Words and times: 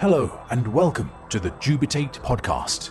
Hello, 0.00 0.38
and 0.48 0.72
welcome 0.72 1.10
to 1.28 1.40
the 1.40 1.50
Dubitate 1.50 2.20
Podcast, 2.20 2.90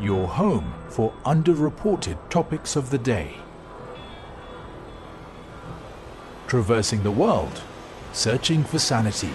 your 0.00 0.26
home 0.26 0.74
for 0.88 1.12
underreported 1.24 2.18
topics 2.30 2.74
of 2.74 2.90
the 2.90 2.98
day. 2.98 3.36
Traversing 6.48 7.04
the 7.04 7.12
world, 7.12 7.62
searching 8.12 8.64
for 8.64 8.80
sanity. 8.80 9.30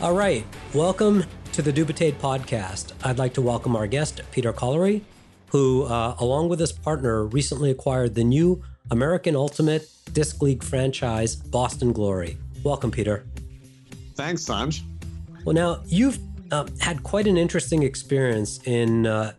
All 0.00 0.14
right, 0.14 0.46
welcome 0.72 1.24
to 1.52 1.60
the 1.60 1.70
Dubitate 1.70 2.14
Podcast. 2.14 2.92
I'd 3.04 3.18
like 3.18 3.34
to 3.34 3.42
welcome 3.42 3.76
our 3.76 3.86
guest, 3.86 4.22
Peter 4.30 4.54
Collery, 4.54 5.04
who, 5.48 5.82
uh, 5.82 6.16
along 6.18 6.48
with 6.48 6.60
his 6.60 6.72
partner, 6.72 7.26
recently 7.26 7.70
acquired 7.70 8.14
the 8.14 8.24
new 8.24 8.62
American 8.90 9.36
Ultimate 9.36 9.86
Disc 10.14 10.40
League 10.40 10.62
franchise, 10.62 11.36
Boston 11.36 11.92
Glory. 11.92 12.38
Welcome, 12.62 12.90
Peter. 12.90 13.26
Thanks, 14.14 14.44
Sanj. 14.44 14.80
Well, 15.44 15.54
now 15.54 15.82
you've 15.84 16.18
uh, 16.50 16.66
had 16.80 17.02
quite 17.02 17.26
an 17.26 17.36
interesting 17.36 17.82
experience 17.82 18.60
in 18.64 19.06
uh, 19.06 19.32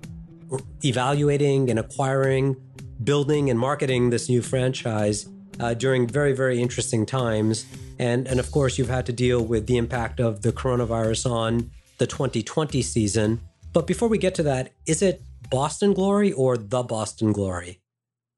evaluating 0.84 1.70
and 1.70 1.80
acquiring, 1.80 2.58
building 3.04 3.50
and 3.50 3.58
marketing 3.58 4.10
this 4.10 4.30
new 4.30 4.42
franchise 4.42 5.28
uh, 5.60 5.74
during 5.74 6.08
very, 6.08 6.34
very 6.34 6.62
interesting 6.62 7.06
times. 7.06 7.66
And, 7.98 8.28
and 8.28 8.40
of 8.40 8.52
course, 8.52 8.78
you've 8.78 8.90
had 8.90 9.06
to 9.06 9.14
deal 9.14 9.44
with 9.44 9.68
the 9.68 9.78
impact 9.78 10.20
of 10.20 10.42
the 10.42 10.52
coronavirus 10.52 11.32
on 11.32 11.72
the 11.98 12.06
2020 12.06 12.82
season. 12.82 13.40
But 13.72 13.88
before 13.88 14.10
we 14.10 14.18
get 14.18 14.36
to 14.36 14.44
that, 14.44 14.74
is 14.86 15.02
it 15.02 15.22
Boston 15.50 15.94
Glory 15.94 16.34
or 16.34 16.58
the 16.58 16.84
Boston 16.84 17.32
Glory? 17.32 17.80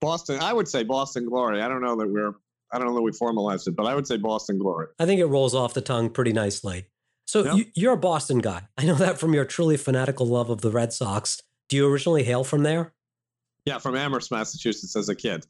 Boston. 0.01 0.39
I 0.41 0.53
would 0.53 0.67
say 0.67 0.83
Boston 0.83 1.25
Glory. 1.25 1.61
I 1.61 1.67
don't 1.67 1.81
know 1.81 1.95
that 1.95 2.07
we're. 2.07 2.33
I 2.71 2.77
don't 2.77 2.87
know 2.87 2.95
that 2.95 3.01
we 3.01 3.13
formalized 3.13 3.67
it, 3.67 3.77
but 3.77 3.85
I 3.85 3.95
would 3.95 4.05
say 4.05 4.17
Boston 4.17 4.57
Glory. 4.57 4.87
I 4.99 5.05
think 5.05 5.21
it 5.21 5.25
rolls 5.25 5.55
off 5.55 5.73
the 5.73 5.81
tongue 5.81 6.09
pretty 6.09 6.33
nicely. 6.33 6.87
So 7.25 7.55
yep. 7.55 7.67
you, 7.75 7.89
are 7.89 7.93
a 7.93 7.97
Boston 7.97 8.39
guy. 8.39 8.63
I 8.77 8.85
know 8.85 8.95
that 8.95 9.19
from 9.19 9.33
your 9.33 9.45
truly 9.45 9.77
fanatical 9.77 10.25
love 10.25 10.49
of 10.49 10.61
the 10.61 10.71
Red 10.71 10.93
Sox. 10.93 11.41
Do 11.69 11.75
you 11.75 11.87
originally 11.87 12.23
hail 12.23 12.43
from 12.43 12.63
there? 12.63 12.93
Yeah, 13.65 13.79
from 13.79 13.95
Amherst, 13.95 14.31
Massachusetts, 14.31 14.95
as 14.95 15.09
a 15.09 15.15
kid. 15.15 15.45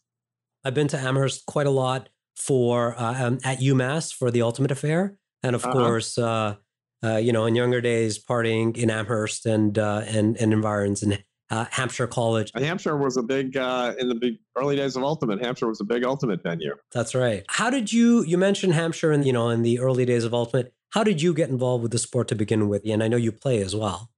I've 0.64 0.74
been 0.74 0.88
to 0.90 0.98
Amherst 0.98 1.46
quite 1.46 1.68
a 1.68 1.72
lot 1.72 2.10
for 2.36 3.00
uh, 3.00 3.26
um, 3.26 3.40
at 3.44 3.60
UMass 3.60 4.14
for 4.14 4.32
the 4.32 4.42
Ultimate 4.42 4.72
Affair, 4.72 5.18
and 5.44 5.56
of 5.56 5.64
uh-huh. 5.64 5.74
course, 5.74 6.18
uh, 6.18 6.56
uh, 7.04 7.18
you 7.18 7.32
know, 7.32 7.46
in 7.46 7.56
younger 7.56 7.80
days, 7.80 8.24
partying 8.24 8.76
in 8.76 8.90
Amherst 8.90 9.46
and 9.46 9.78
uh, 9.78 10.02
and 10.08 10.36
and 10.38 10.54
environs 10.54 11.04
and 11.04 11.24
uh, 11.50 11.66
Hampshire 11.72 12.08
College. 12.08 12.52
Hampshire 12.56 12.98
was 12.98 13.18
a 13.18 13.24
big 13.24 13.56
uh, 13.58 13.94
in 14.00 14.10
the 14.10 14.16
big 14.16 14.36
early 14.56 14.76
days 14.76 14.96
of 14.96 15.04
Ultimate. 15.04 15.42
Hampshire 15.44 15.68
was 15.68 15.82
a 15.82 15.86
big 15.86 16.04
Ultimate 16.04 16.44
venue. 16.44 16.76
That's 16.92 17.16
right. 17.16 17.44
How 17.48 17.70
did 17.70 17.92
you 17.92 18.24
you 18.24 18.38
mentioned 18.38 18.74
Hampshire 18.74 19.12
and 19.12 19.26
you 19.26 19.34
know 19.34 19.50
in 19.50 19.62
the 19.62 19.80
early 19.80 20.06
days 20.06 20.24
of 20.24 20.34
Ultimate? 20.34 20.74
How 20.92 21.04
did 21.04 21.22
you 21.22 21.34
get 21.34 21.50
involved 21.50 21.84
with 21.84 21.92
the 21.92 22.00
sport 22.00 22.28
to 22.30 22.36
begin 22.36 22.70
with? 22.70 22.84
And 22.86 23.04
I 23.04 23.08
know 23.08 23.18
you 23.18 23.32
play 23.32 23.62
as 23.62 23.76
well. 23.76 24.10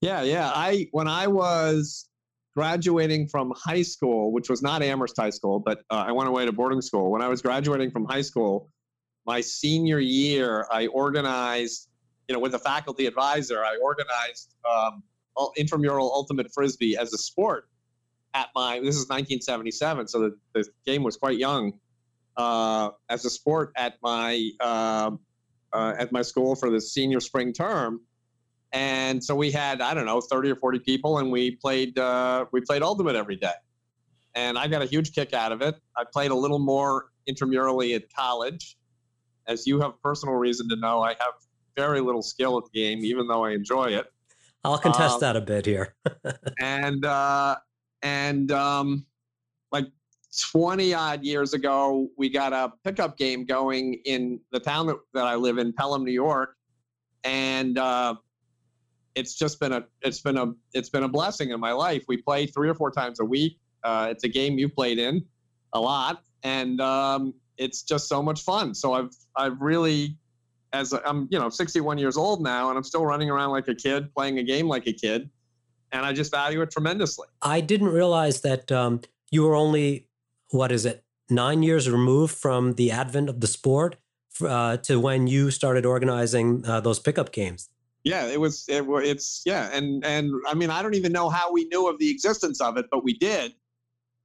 Yeah, 0.00 0.22
yeah. 0.22 0.50
I 0.54 0.88
when 0.92 1.08
I 1.08 1.26
was 1.26 2.08
graduating 2.54 3.28
from 3.28 3.52
high 3.56 3.82
school, 3.82 4.32
which 4.32 4.48
was 4.48 4.62
not 4.62 4.82
Amherst 4.82 5.16
High 5.18 5.30
School, 5.30 5.60
but 5.60 5.78
uh, 5.90 6.04
I 6.06 6.12
went 6.12 6.28
away 6.28 6.46
to 6.46 6.52
boarding 6.52 6.80
school. 6.82 7.10
When 7.10 7.22
I 7.22 7.28
was 7.28 7.42
graduating 7.42 7.90
from 7.90 8.04
high 8.04 8.22
school, 8.22 8.70
my 9.26 9.40
senior 9.40 9.98
year, 9.98 10.66
I 10.70 10.86
organized, 10.88 11.88
you 12.28 12.34
know, 12.34 12.40
with 12.40 12.54
a 12.54 12.58
faculty 12.58 13.06
advisor, 13.06 13.64
I 13.64 13.76
organized. 13.82 14.54
Um, 14.70 15.02
intramural 15.56 16.12
ultimate 16.12 16.52
frisbee 16.52 16.96
as 16.96 17.12
a 17.12 17.18
sport 17.18 17.68
at 18.34 18.48
my 18.54 18.78
this 18.80 18.96
is 18.96 19.08
1977 19.08 20.08
so 20.08 20.20
the, 20.20 20.36
the 20.54 20.64
game 20.86 21.02
was 21.02 21.16
quite 21.16 21.38
young 21.38 21.72
uh, 22.36 22.90
as 23.08 23.24
a 23.24 23.30
sport 23.30 23.72
at 23.76 23.94
my 24.02 24.50
uh, 24.60 25.10
uh, 25.72 25.94
at 25.98 26.12
my 26.12 26.22
school 26.22 26.54
for 26.54 26.70
the 26.70 26.80
senior 26.80 27.20
spring 27.20 27.52
term. 27.52 28.00
And 28.72 29.22
so 29.22 29.36
we 29.36 29.50
had 29.52 29.80
i 29.80 29.94
don't 29.94 30.06
know 30.06 30.20
30 30.20 30.50
or 30.50 30.56
40 30.56 30.80
people 30.80 31.18
and 31.18 31.30
we 31.30 31.52
played 31.52 31.98
uh, 31.98 32.46
we 32.52 32.60
played 32.60 32.82
ultimate 32.82 33.16
every 33.16 33.36
day. 33.36 33.52
And 34.34 34.58
i 34.58 34.66
got 34.66 34.82
a 34.82 34.86
huge 34.86 35.12
kick 35.14 35.32
out 35.32 35.52
of 35.52 35.62
it. 35.62 35.76
I 35.96 36.04
played 36.12 36.30
a 36.30 36.34
little 36.34 36.58
more 36.58 37.06
intramurally 37.28 37.94
at 37.94 38.12
college. 38.12 38.76
As 39.46 39.66
you 39.66 39.80
have 39.80 40.00
personal 40.02 40.34
reason 40.36 40.68
to 40.70 40.76
know 40.76 41.02
i 41.02 41.10
have 41.10 41.34
very 41.76 42.00
little 42.00 42.22
skill 42.22 42.56
at 42.56 42.64
the 42.64 42.80
game 42.80 43.04
even 43.04 43.26
though 43.26 43.44
i 43.44 43.50
enjoy 43.50 43.86
it 43.86 44.06
I'll 44.64 44.78
contest 44.78 45.14
um, 45.14 45.20
that 45.20 45.36
a 45.36 45.40
bit 45.40 45.66
here. 45.66 45.94
and 46.60 47.04
uh, 47.04 47.56
and 48.02 48.50
um, 48.50 49.06
like 49.70 49.86
20 50.50 50.94
odd 50.94 51.22
years 51.22 51.52
ago, 51.52 52.08
we 52.16 52.28
got 52.30 52.52
a 52.52 52.72
pickup 52.82 53.16
game 53.18 53.44
going 53.44 53.94
in 54.04 54.40
the 54.52 54.60
town 54.60 54.86
that, 54.86 54.96
that 55.12 55.26
I 55.26 55.34
live 55.34 55.58
in, 55.58 55.72
Pelham, 55.72 56.04
New 56.04 56.12
York, 56.12 56.56
and 57.24 57.78
uh, 57.78 58.14
it's 59.14 59.34
just 59.34 59.60
been 59.60 59.72
a 59.72 59.84
it's 60.02 60.20
been 60.20 60.38
a 60.38 60.52
it's 60.72 60.88
been 60.88 61.04
a 61.04 61.08
blessing 61.08 61.50
in 61.50 61.60
my 61.60 61.72
life. 61.72 62.04
We 62.08 62.16
play 62.16 62.46
three 62.46 62.68
or 62.68 62.74
four 62.74 62.90
times 62.90 63.20
a 63.20 63.24
week. 63.24 63.58
Uh, 63.82 64.08
it's 64.10 64.24
a 64.24 64.28
game 64.28 64.58
you 64.58 64.68
played 64.68 64.98
in 64.98 65.24
a 65.74 65.80
lot, 65.80 66.22
and 66.42 66.80
um, 66.80 67.34
it's 67.58 67.82
just 67.82 68.08
so 68.08 68.22
much 68.22 68.42
fun. 68.42 68.74
So 68.74 68.94
I've 68.94 69.14
I've 69.36 69.60
really 69.60 70.16
as 70.74 70.92
I'm, 70.92 71.28
you 71.30 71.38
know, 71.38 71.48
61 71.48 71.98
years 71.98 72.16
old 72.16 72.42
now, 72.42 72.68
and 72.68 72.76
I'm 72.76 72.84
still 72.84 73.06
running 73.06 73.30
around 73.30 73.50
like 73.50 73.68
a 73.68 73.74
kid, 73.74 74.12
playing 74.12 74.38
a 74.38 74.42
game 74.42 74.66
like 74.66 74.86
a 74.86 74.92
kid, 74.92 75.30
and 75.92 76.04
I 76.04 76.12
just 76.12 76.32
value 76.32 76.60
it 76.62 76.70
tremendously. 76.70 77.28
I 77.40 77.60
didn't 77.60 77.88
realize 77.88 78.40
that 78.40 78.70
um, 78.72 79.00
you 79.30 79.44
were 79.44 79.54
only 79.54 80.08
what 80.50 80.72
is 80.72 80.84
it 80.84 81.04
nine 81.30 81.62
years 81.62 81.88
removed 81.88 82.34
from 82.34 82.74
the 82.74 82.90
advent 82.90 83.28
of 83.28 83.40
the 83.40 83.46
sport 83.46 83.96
uh, 84.44 84.76
to 84.78 84.98
when 84.98 85.28
you 85.28 85.50
started 85.52 85.86
organizing 85.86 86.66
uh, 86.66 86.80
those 86.80 86.98
pickup 86.98 87.32
games. 87.32 87.68
Yeah, 88.02 88.26
it 88.26 88.38
was. 88.38 88.66
It, 88.68 88.84
it's 88.88 89.42
yeah, 89.46 89.70
and 89.72 90.04
and 90.04 90.30
I 90.48 90.54
mean, 90.54 90.70
I 90.70 90.82
don't 90.82 90.94
even 90.94 91.12
know 91.12 91.30
how 91.30 91.52
we 91.52 91.64
knew 91.66 91.88
of 91.88 91.98
the 91.98 92.10
existence 92.10 92.60
of 92.60 92.76
it, 92.76 92.86
but 92.90 93.02
we 93.02 93.14
did. 93.14 93.54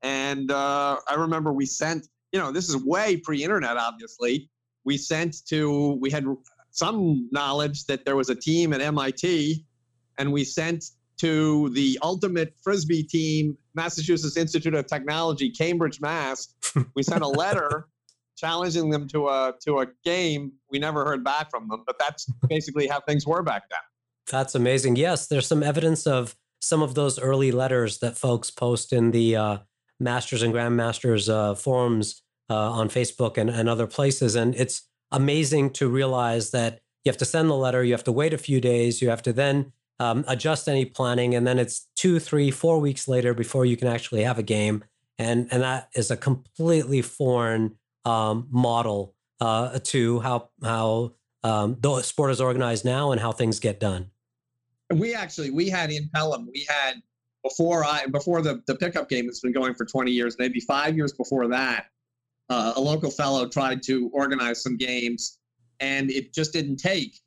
And 0.02 0.52
uh, 0.52 0.98
I 1.08 1.14
remember 1.14 1.54
we 1.54 1.66
sent. 1.66 2.08
You 2.32 2.40
know, 2.40 2.52
this 2.52 2.70
is 2.70 2.76
way 2.76 3.18
pre-internet, 3.18 3.78
obviously 3.78 4.50
we 4.86 4.98
sent 4.98 5.46
to, 5.48 5.98
we 6.02 6.10
had 6.10 6.26
some 6.72 7.28
knowledge 7.32 7.86
that 7.86 8.06
there 8.06 8.16
was 8.16 8.30
a 8.30 8.36
team 8.36 8.74
at 8.74 8.82
MIT, 8.82 9.66
and 10.18 10.32
we 10.32 10.44
sent 10.44 10.86
to 11.20 11.70
the 11.70 12.00
ultimate 12.02 12.54
frisbee 12.64 13.04
team, 13.04 13.58
Massachusetts 13.76 14.38
Institute 14.38 14.74
of 14.74 14.88
Technology, 14.88 15.50
Cambridge, 15.50 16.00
Mass. 16.02 16.56
We 16.96 17.04
sent 17.04 17.24
a 17.24 17.28
letter 17.28 17.88
challenging 18.38 18.90
them 18.90 19.08
to 19.10 19.28
a 19.28 19.54
to 19.66 19.80
a 19.80 19.88
game. 20.06 20.54
We 20.72 20.80
never 20.80 21.04
heard 21.04 21.24
back 21.24 21.50
from 21.50 21.68
them, 21.68 21.84
but 21.86 21.98
that's 22.00 22.26
basically 22.48 22.88
how 22.88 23.02
things 23.02 23.26
were 23.28 23.44
back 23.44 23.64
then. 23.70 23.80
That's 24.32 24.56
amazing. 24.56 24.96
Yes, 24.96 25.28
there's 25.28 25.48
some 25.48 25.64
evidence 25.64 26.08
of 26.08 26.36
some 26.62 26.82
of 26.82 26.96
those 26.96 27.20
early 27.20 27.52
letters 27.52 28.00
that 28.00 28.18
folks 28.18 28.52
post 28.52 28.94
in 28.94 29.12
the 29.12 29.36
uh, 29.36 29.58
Masters 30.00 30.42
and 30.42 30.54
Grandmasters 30.54 31.28
uh, 31.28 31.56
forums 31.56 32.22
uh, 32.50 32.72
on 32.72 32.90
Facebook 32.90 33.38
and, 33.38 33.50
and 33.50 33.70
other 33.70 33.88
places. 33.88 34.36
And 34.36 34.56
it's 34.56 34.84
amazing 35.12 35.72
to 35.72 35.90
realize 35.90 36.52
that 36.52 36.82
you 37.04 37.10
have 37.10 37.18
to 37.18 37.26
send 37.26 37.50
the 37.50 37.56
letter, 37.56 37.84
you 37.84 37.94
have 37.94 38.04
to 38.06 38.12
wait 38.12 38.34
a 38.34 38.38
few 38.38 38.60
days, 38.60 39.02
you 39.02 39.10
have 39.10 39.22
to 39.24 39.34
then 39.34 39.72
um, 40.00 40.24
adjust 40.28 40.68
any 40.68 40.86
planning, 40.86 41.36
and 41.36 41.46
then 41.46 41.60
it's 41.60 41.88
two, 41.96 42.20
three, 42.20 42.52
four 42.52 42.80
weeks 42.80 43.08
later 43.08 43.34
before 43.34 43.66
you 43.66 43.78
can 43.78 43.88
actually 43.88 44.24
have 44.24 44.40
a 44.40 44.44
game. 44.44 44.84
And, 45.18 45.48
and 45.52 45.64
that 45.64 45.90
is 45.94 46.12
a 46.12 46.18
completely 46.18 47.02
foreign 47.02 47.76
um, 48.06 48.48
model 48.50 49.16
uh, 49.42 49.80
to 49.84 50.20
how, 50.22 50.50
how 50.64 51.14
um, 51.44 51.78
the 51.80 52.02
sport 52.02 52.32
is 52.32 52.40
organized 52.40 52.86
now 52.86 53.12
and 53.12 53.20
how 53.20 53.32
things 53.32 53.60
get 53.60 53.80
done. 53.80 54.12
We 54.94 55.14
actually, 55.14 55.52
we 55.52 55.70
had 55.70 55.92
in 55.92 56.10
Pelham, 56.14 56.48
we 56.54 56.66
had 56.68 56.96
before 57.44 57.84
I, 57.84 58.06
before 58.08 58.42
the, 58.42 58.62
the 58.68 58.76
pickup 58.76 59.10
game 59.10 59.26
that's 59.26 59.42
been 59.42 59.52
going 59.52 59.74
for 59.76 59.86
20 59.86 60.12
years, 60.12 60.36
maybe 60.40 60.60
five 60.62 60.96
years 60.96 61.14
before 61.14 61.48
that, 61.50 61.88
uh, 62.50 62.74
a 62.76 62.82
local 62.82 63.12
fellow 63.12 63.48
tried 63.48 63.84
to 63.84 64.10
organize 64.14 64.62
some 64.62 64.78
games, 64.78 65.40
and 65.80 66.10
it 66.12 66.34
just 66.34 66.54
didn't 66.54 66.78
take. 66.78 67.20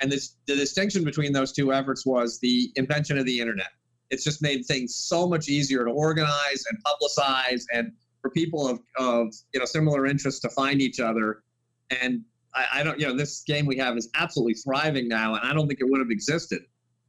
And 0.00 0.12
this, 0.12 0.36
the 0.46 0.54
distinction 0.54 1.04
between 1.04 1.32
those 1.32 1.52
two 1.52 1.72
efforts 1.72 2.04
was 2.04 2.38
the 2.40 2.70
invention 2.76 3.18
of 3.18 3.24
the 3.24 3.40
internet. 3.40 3.70
It's 4.10 4.22
just 4.22 4.42
made 4.42 4.64
things 4.66 4.94
so 4.94 5.26
much 5.26 5.48
easier 5.48 5.84
to 5.84 5.90
organize 5.90 6.64
and 6.70 6.78
publicize, 6.84 7.64
and 7.72 7.92
for 8.20 8.30
people 8.30 8.68
of, 8.68 8.80
of 8.98 9.34
you 9.52 9.60
know 9.60 9.66
similar 9.66 10.06
interests 10.06 10.40
to 10.40 10.48
find 10.50 10.80
each 10.80 11.00
other. 11.00 11.42
And 12.02 12.22
I, 12.54 12.66
I 12.74 12.82
don't, 12.82 13.00
you 13.00 13.06
know, 13.06 13.16
this 13.16 13.42
game 13.42 13.66
we 13.66 13.76
have 13.78 13.96
is 13.96 14.10
absolutely 14.14 14.54
thriving 14.54 15.08
now, 15.08 15.34
and 15.34 15.44
I 15.48 15.54
don't 15.54 15.66
think 15.66 15.80
it 15.80 15.88
would 15.88 16.00
have 16.00 16.10
existed 16.10 16.62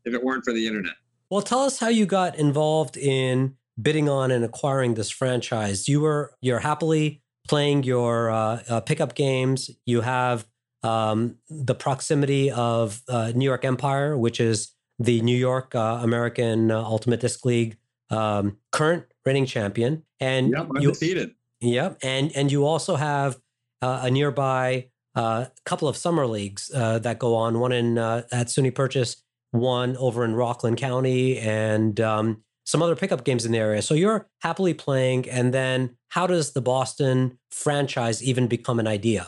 if 0.06 0.14
it 0.14 0.24
weren't 0.24 0.44
for 0.44 0.54
the 0.54 0.66
internet. 0.66 0.94
Well, 1.30 1.42
tell 1.42 1.62
us 1.62 1.80
how 1.80 1.90
you 1.90 2.06
got 2.06 2.38
involved 2.38 2.96
in 2.96 3.56
bidding 3.80 4.08
on 4.08 4.32
and 4.32 4.46
acquiring 4.46 4.94
this 4.94 5.10
franchise. 5.10 5.88
You 5.88 6.02
were 6.02 6.34
you're 6.42 6.60
happily 6.60 7.22
playing 7.48 7.84
your 7.84 8.30
uh, 8.30 8.64
uh, 8.70 8.82
pickup 8.82 9.16
games. 9.16 9.70
You 9.86 10.02
have 10.02 10.46
um, 10.84 11.38
the 11.50 11.76
proximity 11.76 12.52
of 12.52 13.02
uh, 13.08 13.32
New 13.36 13.46
York 13.46 13.66
Empire, 13.66 14.18
which 14.18 14.40
is 14.40 14.72
the 15.00 15.22
New 15.22 15.36
York 15.36 15.76
uh, 15.76 16.00
American 16.02 16.72
uh, 16.72 16.82
Ultimate 16.82 17.20
Disc 17.20 17.46
League 17.46 17.78
um, 18.10 18.58
current 18.72 19.06
reigning 19.26 19.46
champion, 19.46 20.04
and 20.20 20.52
yep, 20.52 20.68
undefeated. 20.76 21.36
You, 21.60 21.74
yep, 21.74 21.98
and 22.02 22.32
and 22.36 22.52
you 22.52 22.66
also 22.66 22.96
have 22.96 23.38
uh, 23.82 24.02
a 24.04 24.12
nearby 24.12 24.88
uh, 25.16 25.46
couple 25.66 25.88
of 25.88 25.98
summer 25.98 26.26
leagues 26.28 26.72
uh, 26.74 27.00
that 27.00 27.20
go 27.20 27.36
on. 27.36 27.60
One 27.60 27.72
in 27.72 27.98
uh, 27.98 28.24
at 28.32 28.48
SUNY 28.48 28.74
Purchase, 28.74 29.24
one 29.52 29.98
over 29.98 30.24
in 30.24 30.36
Rockland 30.36 30.78
County, 30.78 31.38
and 31.38 32.00
um, 32.00 32.44
some 32.68 32.84
other 32.84 32.98
pickup 32.98 33.24
games 33.24 33.46
in 33.46 33.54
the 33.54 33.58
area. 33.58 33.82
So 33.82 33.94
you're 33.94 34.28
happily 34.42 34.74
playing, 34.74 35.30
and 35.30 35.54
then 35.54 35.96
how 36.10 36.28
does 36.28 36.52
the 36.52 36.62
Boston 36.62 37.40
franchise 37.50 38.22
even 38.22 38.48
become 38.48 38.78
an 38.78 38.88
idea? 38.88 39.26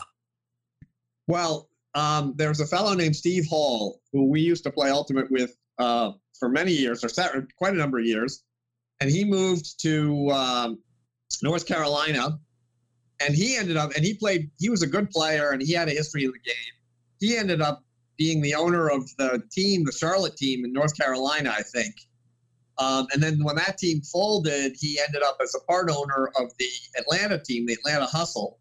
Well, 1.26 1.70
um, 1.94 2.34
there's 2.36 2.60
a 2.60 2.66
fellow 2.66 2.92
named 2.92 3.16
Steve 3.16 3.46
Hall 3.48 4.02
who 4.12 4.28
we 4.28 4.42
used 4.42 4.62
to 4.64 4.70
play 4.70 4.90
Ultimate 4.90 5.30
with 5.30 5.56
uh, 5.78 6.12
for 6.38 6.50
many 6.50 6.72
years, 6.72 7.02
or 7.02 7.48
quite 7.56 7.72
a 7.72 7.78
number 7.78 7.98
of 7.98 8.04
years, 8.04 8.44
and 9.00 9.10
he 9.10 9.24
moved 9.24 9.80
to 9.80 10.30
um, 10.32 10.78
North 11.42 11.66
Carolina, 11.66 12.38
and 13.20 13.34
he 13.34 13.56
ended 13.56 13.78
up 13.78 13.92
and 13.96 14.04
he 14.04 14.12
played. 14.12 14.50
He 14.58 14.68
was 14.68 14.82
a 14.82 14.86
good 14.86 15.08
player, 15.08 15.52
and 15.52 15.62
he 15.62 15.72
had 15.72 15.88
a 15.88 15.92
history 15.92 16.24
in 16.24 16.32
the 16.32 16.38
game. 16.40 16.74
He 17.20 17.38
ended 17.38 17.62
up 17.62 17.84
being 18.18 18.42
the 18.42 18.54
owner 18.54 18.90
of 18.90 19.08
the 19.16 19.42
team, 19.50 19.86
the 19.86 19.92
Charlotte 19.92 20.36
team 20.36 20.66
in 20.66 20.74
North 20.74 20.94
Carolina, 20.94 21.54
I 21.56 21.62
think. 21.62 21.94
Um, 22.80 23.06
and 23.12 23.22
then 23.22 23.44
when 23.44 23.56
that 23.56 23.76
team 23.76 24.00
folded, 24.00 24.74
he 24.78 24.98
ended 25.06 25.22
up 25.22 25.36
as 25.42 25.54
a 25.54 25.60
part 25.70 25.90
owner 25.90 26.30
of 26.38 26.50
the 26.58 26.68
Atlanta 26.98 27.38
team, 27.38 27.66
the 27.66 27.74
Atlanta 27.74 28.06
Hustle, 28.06 28.58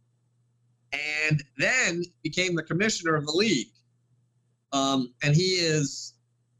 and 0.91 1.41
then 1.57 2.03
became 2.21 2.55
the 2.55 2.63
commissioner 2.63 3.15
of 3.15 3.25
the 3.25 3.31
league. 3.31 3.69
Um, 4.73 5.13
and 5.23 5.33
he 5.33 5.53
is, 5.53 6.15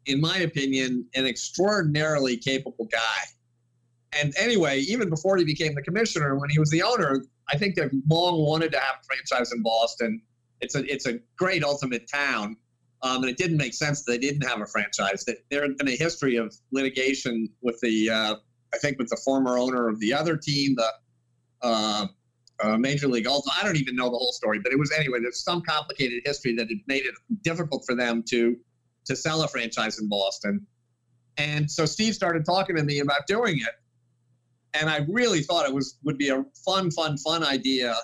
in 0.05 0.21
my 0.21 0.37
opinion, 0.37 1.05
an 1.15 1.25
extraordinarily 1.25 2.37
capable 2.37 2.87
guy. 2.89 3.19
And 4.19 4.33
anyway, 4.37 4.79
even 4.79 5.09
before 5.09 5.37
he 5.37 5.43
became 5.43 5.75
the 5.75 5.83
commissioner, 5.83 6.39
when 6.39 6.49
he 6.49 6.59
was 6.59 6.69
the 6.69 6.81
owner, 6.81 7.25
I 7.49 7.57
think 7.57 7.75
they've 7.75 7.91
long 8.09 8.39
wanted 8.39 8.71
to 8.71 8.79
have 8.79 8.95
a 9.01 9.05
franchise 9.05 9.51
in 9.51 9.61
Boston. 9.61 10.21
It's 10.61 10.75
a 10.75 10.91
it's 10.91 11.07
a 11.07 11.19
great 11.37 11.63
ultimate 11.63 12.09
town, 12.11 12.57
um, 13.01 13.23
and 13.23 13.29
it 13.29 13.37
didn't 13.37 13.57
make 13.57 13.73
sense 13.73 14.03
that 14.03 14.11
they 14.11 14.17
didn't 14.17 14.47
have 14.47 14.61
a 14.61 14.65
franchise. 14.65 15.23
That 15.25 15.37
there 15.49 15.61
had 15.61 15.77
been 15.77 15.87
a 15.87 15.95
history 15.95 16.35
of 16.35 16.53
litigation 16.71 17.49
with 17.61 17.79
the 17.81 18.09
uh, 18.09 18.35
I 18.73 18.77
think 18.77 18.97
with 18.99 19.09
the 19.09 19.19
former 19.23 19.57
owner 19.57 19.87
of 19.87 19.99
the 19.99 20.13
other 20.13 20.37
team, 20.37 20.75
the 20.75 20.91
uh, 21.61 22.07
uh, 22.61 22.77
Major 22.77 23.07
League 23.07 23.27
Ultimate. 23.27 23.53
I 23.59 23.63
don't 23.63 23.77
even 23.77 23.95
know 23.95 24.09
the 24.09 24.17
whole 24.17 24.33
story, 24.33 24.59
but 24.59 24.71
it 24.71 24.79
was 24.79 24.91
anyway. 24.91 25.19
There's 25.21 25.43
some 25.43 25.61
complicated 25.61 26.21
history 26.25 26.55
that 26.55 26.67
had 26.69 26.79
made 26.87 27.05
it 27.05 27.15
difficult 27.41 27.83
for 27.85 27.95
them 27.95 28.23
to 28.29 28.57
to 29.05 29.15
sell 29.15 29.41
a 29.43 29.47
franchise 29.47 29.99
in 29.99 30.07
Boston. 30.07 30.65
And 31.37 31.71
so 31.71 31.85
Steve 31.85 32.13
started 32.13 32.45
talking 32.45 32.75
to 32.75 32.83
me 32.83 32.99
about 32.99 33.27
doing 33.27 33.59
it, 33.59 33.75
and 34.73 34.89
I 34.89 35.05
really 35.07 35.41
thought 35.41 35.65
it 35.65 35.73
was 35.73 35.97
would 36.03 36.17
be 36.17 36.29
a 36.29 36.43
fun, 36.65 36.91
fun, 36.91 37.17
fun 37.17 37.43
idea. 37.43 37.95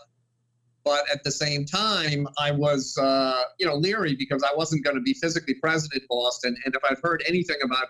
But 0.86 1.04
at 1.12 1.24
the 1.24 1.32
same 1.32 1.66
time, 1.66 2.28
I 2.38 2.52
was 2.52 2.96
uh, 2.98 3.42
you 3.60 3.66
know 3.66 3.76
leery 3.76 4.16
because 4.16 4.44
I 4.44 4.56
wasn't 4.56 4.86
going 4.86 4.96
to 4.96 5.02
be 5.02 5.14
physically 5.14 5.56
present 5.56 5.94
in 5.94 6.02
Boston, 6.08 6.56
and 6.64 6.76
if 6.76 6.82
I've 6.90 7.02
heard 7.02 7.24
anything 7.28 7.58
about 7.64 7.88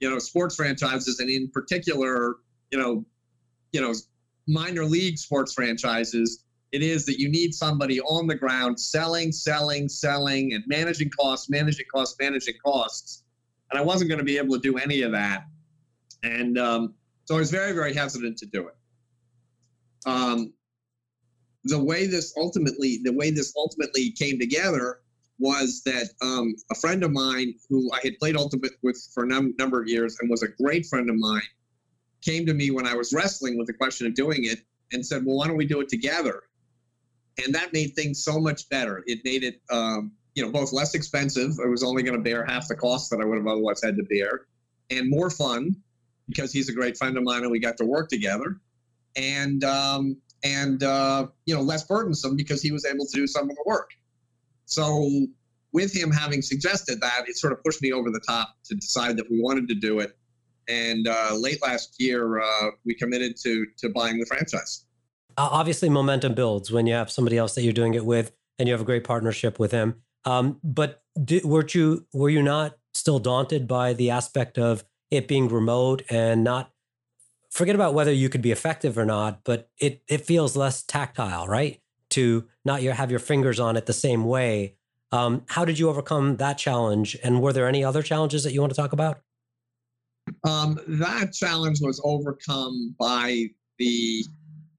you 0.00 0.10
know 0.10 0.18
sports 0.18 0.54
franchises 0.54 1.18
and 1.20 1.30
in 1.30 1.50
particular 1.50 2.36
you 2.70 2.78
know 2.78 3.04
you 3.72 3.80
know 3.80 3.94
minor 4.46 4.84
league 4.84 5.18
sports 5.18 5.54
franchises, 5.54 6.44
it 6.72 6.82
is 6.82 7.06
that 7.06 7.18
you 7.18 7.28
need 7.28 7.54
somebody 7.54 8.00
on 8.00 8.26
the 8.26 8.34
ground 8.34 8.78
selling, 8.78 9.32
selling, 9.32 9.88
selling, 9.88 10.52
and 10.54 10.64
managing 10.66 11.10
costs, 11.10 11.48
managing 11.48 11.86
costs, 11.92 12.16
managing 12.20 12.54
costs. 12.64 13.22
And 13.70 13.78
I 13.78 13.82
wasn't 13.82 14.08
going 14.08 14.18
to 14.18 14.24
be 14.24 14.38
able 14.38 14.54
to 14.54 14.60
do 14.60 14.76
any 14.76 15.02
of 15.02 15.12
that. 15.12 15.44
And 16.22 16.58
um, 16.58 16.94
so 17.24 17.36
I 17.36 17.38
was 17.38 17.50
very, 17.50 17.72
very 17.72 17.94
hesitant 17.94 18.38
to 18.38 18.46
do 18.46 18.68
it. 18.68 18.74
Um, 20.06 20.52
the 21.64 21.82
way 21.82 22.06
this 22.06 22.34
ultimately, 22.36 23.00
the 23.02 23.12
way 23.12 23.30
this 23.30 23.52
ultimately 23.56 24.10
came 24.12 24.38
together 24.38 25.00
was 25.38 25.82
that 25.84 26.10
um, 26.22 26.54
a 26.70 26.74
friend 26.74 27.02
of 27.02 27.10
mine 27.10 27.54
who 27.68 27.90
I 27.92 28.00
had 28.04 28.18
played 28.18 28.36
ultimate 28.36 28.72
with 28.82 29.00
for 29.12 29.24
a 29.24 29.26
num- 29.26 29.54
number 29.58 29.80
of 29.80 29.88
years 29.88 30.16
and 30.20 30.30
was 30.30 30.42
a 30.42 30.48
great 30.48 30.86
friend 30.86 31.10
of 31.10 31.16
mine 31.16 31.42
came 32.22 32.46
to 32.46 32.54
me 32.54 32.70
when 32.70 32.86
I 32.86 32.94
was 32.94 33.12
wrestling 33.12 33.58
with 33.58 33.66
the 33.66 33.72
question 33.72 34.06
of 34.06 34.14
doing 34.14 34.44
it 34.44 34.60
and 34.92 35.04
said, 35.04 35.24
"Well, 35.24 35.36
why 35.36 35.48
don't 35.48 35.56
we 35.56 35.66
do 35.66 35.80
it 35.80 35.88
together?" 35.88 36.42
And 37.44 37.54
that 37.54 37.72
made 37.72 37.94
things 37.94 38.22
so 38.22 38.38
much 38.38 38.68
better. 38.68 39.02
It 39.06 39.24
made 39.24 39.42
it, 39.42 39.60
um, 39.70 40.12
you 40.34 40.44
know, 40.44 40.52
both 40.52 40.72
less 40.72 40.94
expensive. 40.94 41.58
I 41.62 41.66
was 41.66 41.82
only 41.82 42.02
going 42.02 42.16
to 42.16 42.22
bear 42.22 42.44
half 42.44 42.68
the 42.68 42.76
cost 42.76 43.10
that 43.10 43.20
I 43.20 43.24
would 43.24 43.38
have 43.38 43.46
otherwise 43.46 43.82
had 43.82 43.96
to 43.96 44.04
bear, 44.04 44.46
and 44.90 45.10
more 45.10 45.30
fun 45.30 45.74
because 46.28 46.52
he's 46.52 46.68
a 46.68 46.72
great 46.72 46.96
friend 46.96 47.16
of 47.18 47.24
mine 47.24 47.42
and 47.42 47.50
we 47.50 47.58
got 47.58 47.76
to 47.78 47.84
work 47.84 48.08
together, 48.08 48.60
and 49.16 49.64
um, 49.64 50.16
and 50.44 50.82
uh, 50.82 51.26
you 51.46 51.54
know, 51.54 51.62
less 51.62 51.84
burdensome 51.84 52.36
because 52.36 52.62
he 52.62 52.70
was 52.70 52.84
able 52.84 53.06
to 53.06 53.12
do 53.12 53.26
some 53.26 53.50
of 53.50 53.56
the 53.56 53.62
work. 53.66 53.90
So 54.66 55.26
with 55.72 55.94
him 55.94 56.12
having 56.12 56.42
suggested 56.42 57.00
that, 57.00 57.24
it 57.28 57.36
sort 57.36 57.52
of 57.52 57.62
pushed 57.64 57.82
me 57.82 57.92
over 57.92 58.10
the 58.10 58.20
top 58.20 58.56
to 58.64 58.74
decide 58.74 59.16
that 59.16 59.30
we 59.30 59.40
wanted 59.40 59.68
to 59.68 59.74
do 59.74 59.98
it 59.98 60.16
and 60.68 61.08
uh, 61.08 61.34
late 61.34 61.62
last 61.62 61.96
year, 61.98 62.40
uh, 62.40 62.70
we 62.84 62.94
committed 62.94 63.36
to 63.42 63.66
to 63.78 63.88
buying 63.90 64.18
the 64.18 64.26
franchise. 64.26 64.84
obviously, 65.36 65.88
momentum 65.88 66.34
builds 66.34 66.70
when 66.70 66.86
you 66.86 66.94
have 66.94 67.10
somebody 67.10 67.36
else 67.36 67.54
that 67.54 67.62
you're 67.62 67.72
doing 67.72 67.94
it 67.94 68.04
with, 68.04 68.32
and 68.58 68.68
you 68.68 68.74
have 68.74 68.80
a 68.80 68.84
great 68.84 69.04
partnership 69.04 69.58
with 69.58 69.72
him. 69.72 70.02
Um, 70.24 70.58
but 70.62 71.02
did, 71.22 71.44
weren't 71.44 71.74
you 71.74 72.06
were 72.12 72.30
you 72.30 72.42
not 72.42 72.76
still 72.94 73.18
daunted 73.18 73.68
by 73.68 73.92
the 73.92 74.10
aspect 74.10 74.58
of 74.58 74.84
it 75.10 75.28
being 75.28 75.48
remote 75.48 76.02
and 76.08 76.44
not 76.44 76.70
forget 77.54 77.76
about 77.76 77.94
whether 77.94 78.12
you 78.12 78.28
could 78.28 78.42
be 78.42 78.50
effective 78.50 78.98
or 78.98 79.06
not, 79.06 79.40
but 79.44 79.70
it 79.78 80.02
it 80.08 80.18
feels 80.18 80.56
less 80.56 80.82
tactile, 80.82 81.46
right? 81.46 81.80
To 82.10 82.46
not 82.64 82.82
your 82.82 82.94
have 82.94 83.10
your 83.10 83.20
fingers 83.20 83.58
on 83.58 83.76
it 83.76 83.86
the 83.86 83.92
same 83.92 84.24
way. 84.24 84.74
Um, 85.12 85.44
how 85.46 85.64
did 85.64 85.78
you 85.78 85.88
overcome 85.88 86.36
that 86.36 86.58
challenge? 86.58 87.16
And 87.22 87.40
were 87.40 87.52
there 87.52 87.68
any 87.68 87.84
other 87.84 88.02
challenges 88.02 88.42
that 88.42 88.52
you 88.52 88.60
want 88.60 88.72
to 88.72 88.76
talk 88.76 88.92
about? 88.92 89.20
Um, 90.42 90.80
that 90.88 91.32
challenge 91.32 91.78
was 91.80 92.00
overcome 92.04 92.96
by 92.98 93.46
the 93.78 94.24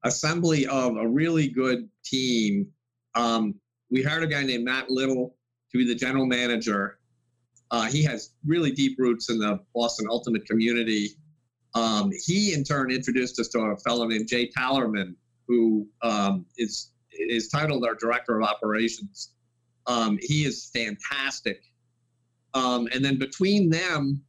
assembly 0.03 0.67
of 0.67 0.97
a 0.97 1.07
really 1.07 1.47
good 1.47 1.87
team. 2.03 2.67
Um, 3.15 3.55
we 3.89 4.03
hired 4.03 4.23
a 4.23 4.27
guy 4.27 4.43
named 4.43 4.65
Matt 4.65 4.89
Little 4.89 5.35
to 5.71 5.77
be 5.77 5.87
the 5.87 5.95
general 5.95 6.25
manager. 6.25 6.99
Uh, 7.71 7.83
he 7.83 8.03
has 8.03 8.31
really 8.45 8.71
deep 8.71 8.97
roots 8.99 9.29
in 9.29 9.39
the 9.39 9.59
Boston 9.73 10.07
Ultimate 10.09 10.45
community. 10.45 11.11
Um, 11.75 12.11
he, 12.25 12.53
in 12.53 12.63
turn, 12.63 12.89
introduced 12.89 13.39
us 13.39 13.49
to 13.49 13.59
a 13.59 13.77
fellow 13.77 14.07
named 14.07 14.27
Jay 14.27 14.49
Tallerman, 14.49 15.15
who 15.47 15.87
um, 16.01 16.45
is 16.57 16.91
is 17.11 17.49
titled 17.49 17.85
our 17.85 17.95
director 17.95 18.39
of 18.39 18.47
operations. 18.47 19.31
Um, 19.87 20.17
he 20.21 20.45
is 20.45 20.69
fantastic. 20.73 21.61
Um, 22.53 22.87
and 22.93 23.03
then 23.03 23.19
between 23.19 23.69
them, 23.69 24.21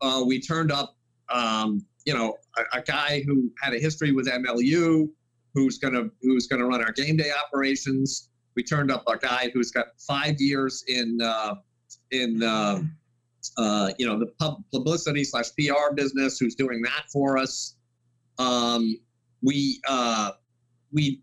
uh, 0.00 0.22
we 0.26 0.40
turned 0.40 0.72
up, 0.72 0.96
um, 1.28 1.84
you 2.04 2.14
know, 2.14 2.36
a, 2.56 2.78
a, 2.78 2.82
guy 2.82 3.22
who 3.26 3.50
had 3.60 3.74
a 3.74 3.78
history 3.78 4.12
with 4.12 4.28
MLU, 4.28 5.08
who's 5.54 5.78
gonna 5.78 6.04
who's 6.22 6.46
gonna 6.46 6.66
run 6.66 6.82
our 6.82 6.92
game 6.92 7.16
day 7.16 7.32
operations. 7.32 8.28
We 8.54 8.62
turned 8.62 8.90
up 8.90 9.04
a 9.08 9.16
guy 9.18 9.50
who's 9.52 9.70
got 9.70 9.86
five 9.98 10.36
years 10.38 10.84
in 10.86 11.18
uh, 11.20 11.56
in 12.12 12.42
uh, 12.42 12.82
uh, 13.56 13.90
you 13.98 14.06
know 14.06 14.18
the 14.18 14.26
pub 14.38 14.62
publicity 14.72 15.24
slash 15.24 15.50
PR 15.58 15.94
business, 15.94 16.38
who's 16.38 16.54
doing 16.54 16.82
that 16.82 17.04
for 17.12 17.38
us. 17.38 17.76
Um, 18.38 18.98
we 19.42 19.80
uh, 19.88 20.32
we 20.92 21.22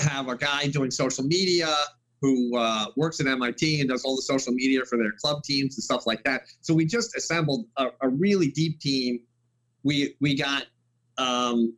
have 0.00 0.28
a 0.28 0.36
guy 0.36 0.66
doing 0.68 0.90
social 0.90 1.24
media 1.24 1.74
who 2.20 2.56
uh, 2.56 2.86
works 2.96 3.20
at 3.20 3.26
MIT 3.26 3.80
and 3.80 3.88
does 3.88 4.04
all 4.04 4.16
the 4.16 4.22
social 4.22 4.52
media 4.52 4.84
for 4.84 4.96
their 4.96 5.12
club 5.20 5.42
teams 5.42 5.76
and 5.76 5.84
stuff 5.84 6.06
like 6.06 6.24
that. 6.24 6.42
So 6.62 6.72
we 6.72 6.86
just 6.86 7.14
assembled 7.16 7.66
a, 7.76 7.88
a 8.00 8.08
really 8.08 8.48
deep 8.48 8.80
team. 8.80 9.20
We 9.82 10.16
we 10.20 10.36
got 10.36 10.64
um, 11.18 11.76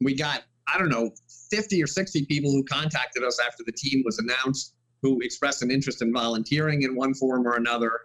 we 0.00 0.14
got 0.14 0.42
I 0.72 0.78
don't 0.78 0.90
know 0.90 1.10
50 1.50 1.82
or 1.82 1.86
60 1.86 2.26
people 2.26 2.50
who 2.50 2.62
contacted 2.64 3.24
us 3.24 3.40
after 3.44 3.62
the 3.64 3.72
team 3.72 4.02
was 4.04 4.18
announced 4.18 4.74
who 5.02 5.18
expressed 5.20 5.62
an 5.62 5.70
interest 5.70 6.02
in 6.02 6.12
volunteering 6.12 6.82
in 6.82 6.94
one 6.94 7.14
form 7.14 7.46
or 7.46 7.56
another. 7.56 8.00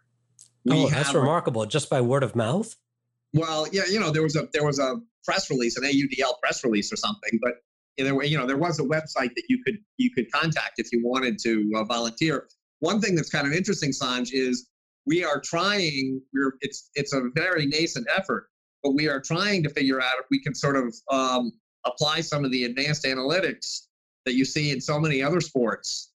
We 0.66 0.84
oh, 0.84 0.90
that's 0.90 1.14
remarkable! 1.14 1.66
Just 1.66 1.90
by 1.90 2.02
word 2.02 2.24
of 2.24 2.36
mouth. 2.36 2.76
Well, 3.34 3.68
yeah, 3.72 3.84
you 3.90 4.00
know, 4.00 4.12
there 4.12 4.24
was 4.24 4.36
a 4.36 4.48
there 4.52 4.66
was 4.66 4.80
a 4.80 4.96
press 5.24 5.50
release, 5.50 5.78
an 5.78 5.84
AUDL 5.84 6.40
press 6.42 6.64
release 6.64 6.92
or 6.92 6.96
something, 6.96 7.40
but 7.42 7.54
there 7.98 8.16
were, 8.16 8.24
you 8.24 8.38
know 8.38 8.46
there 8.46 8.58
was 8.58 8.80
a 8.80 8.84
website 8.84 9.34
that 9.36 9.44
you 9.48 9.62
could 9.64 9.78
you 9.98 10.10
could 10.12 10.32
contact 10.32 10.80
if 10.80 10.92
you 10.92 11.06
wanted 11.06 11.38
to 11.40 11.72
uh, 11.76 11.84
volunteer. 11.84 12.48
One 12.80 13.00
thing 13.00 13.16
that's 13.16 13.30
kind 13.30 13.48
of 13.48 13.54
interesting, 13.54 13.92
Sanj, 13.92 14.30
is 14.34 14.68
we 15.06 15.24
are 15.24 15.40
trying. 15.40 16.22
We're 16.34 16.54
it's 16.62 16.90
it's 16.96 17.14
a 17.14 17.30
very 17.36 17.66
nascent 17.68 18.08
effort, 18.16 18.48
but 18.84 18.92
we 18.92 19.08
are 19.08 19.22
trying 19.22 19.64
to 19.64 19.70
figure 19.70 20.02
out 20.02 20.14
if 20.20 20.26
we 20.32 20.42
can 20.42 20.56
sort 20.56 20.76
of 20.76 20.96
um, 21.12 21.52
apply 21.86 22.22
some 22.22 22.44
of 22.44 22.52
the 22.52 22.64
advanced 22.64 23.06
analytics 23.06 23.82
that 24.26 24.34
you 24.34 24.46
see 24.46 24.72
in 24.72 24.82
so 24.82 25.00
many 25.00 25.22
other 25.22 25.40
sports 25.40 26.12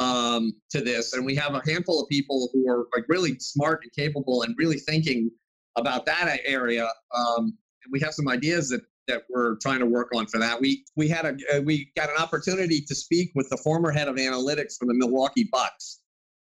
um, 0.00 0.52
to 0.70 0.80
this. 0.80 1.12
And 1.12 1.24
we 1.24 1.36
have 1.36 1.54
a 1.54 1.62
handful 1.64 2.02
of 2.02 2.08
people 2.08 2.48
who 2.52 2.68
are 2.68 2.86
like 2.96 3.04
really 3.08 3.38
smart 3.38 3.82
and 3.84 3.92
capable 3.92 4.42
and 4.42 4.54
really 4.58 4.78
thinking 4.78 5.30
about 5.76 6.06
that 6.06 6.40
area. 6.44 6.88
Um, 7.14 7.56
and 7.84 7.92
we 7.92 8.00
have 8.00 8.14
some 8.14 8.28
ideas 8.28 8.68
that 8.70 8.80
that 9.08 9.22
we're 9.28 9.56
trying 9.56 9.80
to 9.80 9.86
work 9.86 10.08
on 10.14 10.26
for 10.26 10.38
that. 10.38 10.60
We 10.60 10.84
we 10.96 11.08
had 11.08 11.24
a 11.24 11.58
uh, 11.58 11.60
we 11.62 11.92
got 11.96 12.10
an 12.10 12.16
opportunity 12.18 12.80
to 12.80 12.94
speak 12.94 13.32
with 13.34 13.48
the 13.50 13.56
former 13.56 13.90
head 13.90 14.08
of 14.08 14.16
analytics 14.16 14.78
for 14.78 14.86
the 14.86 14.94
Milwaukee 14.94 15.48
Bucks, 15.50 16.00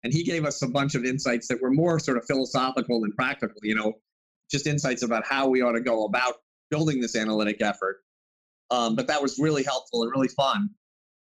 and 0.03 0.13
he 0.13 0.24
gave 0.24 0.45
us 0.45 0.62
a 0.62 0.67
bunch 0.67 0.95
of 0.95 1.03
insights 1.03 1.48
that 1.48 1.62
were 1.62 1.72
more 1.72 2.00
sort 2.00 2.17
of 2.17 2.25
philosophical 2.25 3.01
than 3.01 3.12
practical. 3.13 3.57
You 3.63 3.75
know, 3.75 3.93
just 4.50 4.65
insights 4.67 5.03
about 5.03 5.25
how 5.25 5.48
we 5.48 5.62
ought 5.62 5.74
to 5.74 5.81
go 5.81 6.05
about 6.05 6.36
building 6.69 7.01
this 7.01 7.15
analytic 7.15 7.62
effort. 7.62 7.98
Um, 8.72 8.95
but 8.95 9.07
that 9.07 9.22
was 9.22 9.38
really 9.39 9.63
helpful 9.63 10.03
and 10.03 10.12
really 10.12 10.29
fun. 10.29 10.69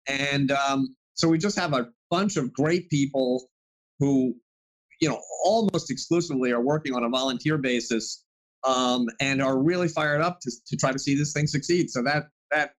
And 0.07 0.51
um, 0.51 0.95
so 1.13 1.27
we 1.27 1.37
just 1.37 1.57
have 1.57 1.73
a 1.73 1.89
bunch 2.11 2.37
of 2.37 2.53
great 2.53 2.89
people 2.89 3.49
who, 3.99 4.35
you 4.99 5.09
know, 5.09 5.19
almost 5.43 5.89
exclusively 5.89 6.51
are 6.51 6.61
working 6.61 6.93
on 6.93 7.03
a 7.03 7.09
volunteer 7.09 7.57
basis 7.57 8.23
um, 8.63 9.07
and 9.19 9.41
are 9.41 9.57
really 9.57 9.87
fired 9.87 10.21
up 10.21 10.39
to, 10.41 10.51
to 10.67 10.77
try 10.77 10.91
to 10.91 10.99
see 10.99 11.15
this 11.15 11.33
thing 11.33 11.47
succeed. 11.47 11.89
So 11.89 12.03
that 12.03 12.25
that 12.51 12.73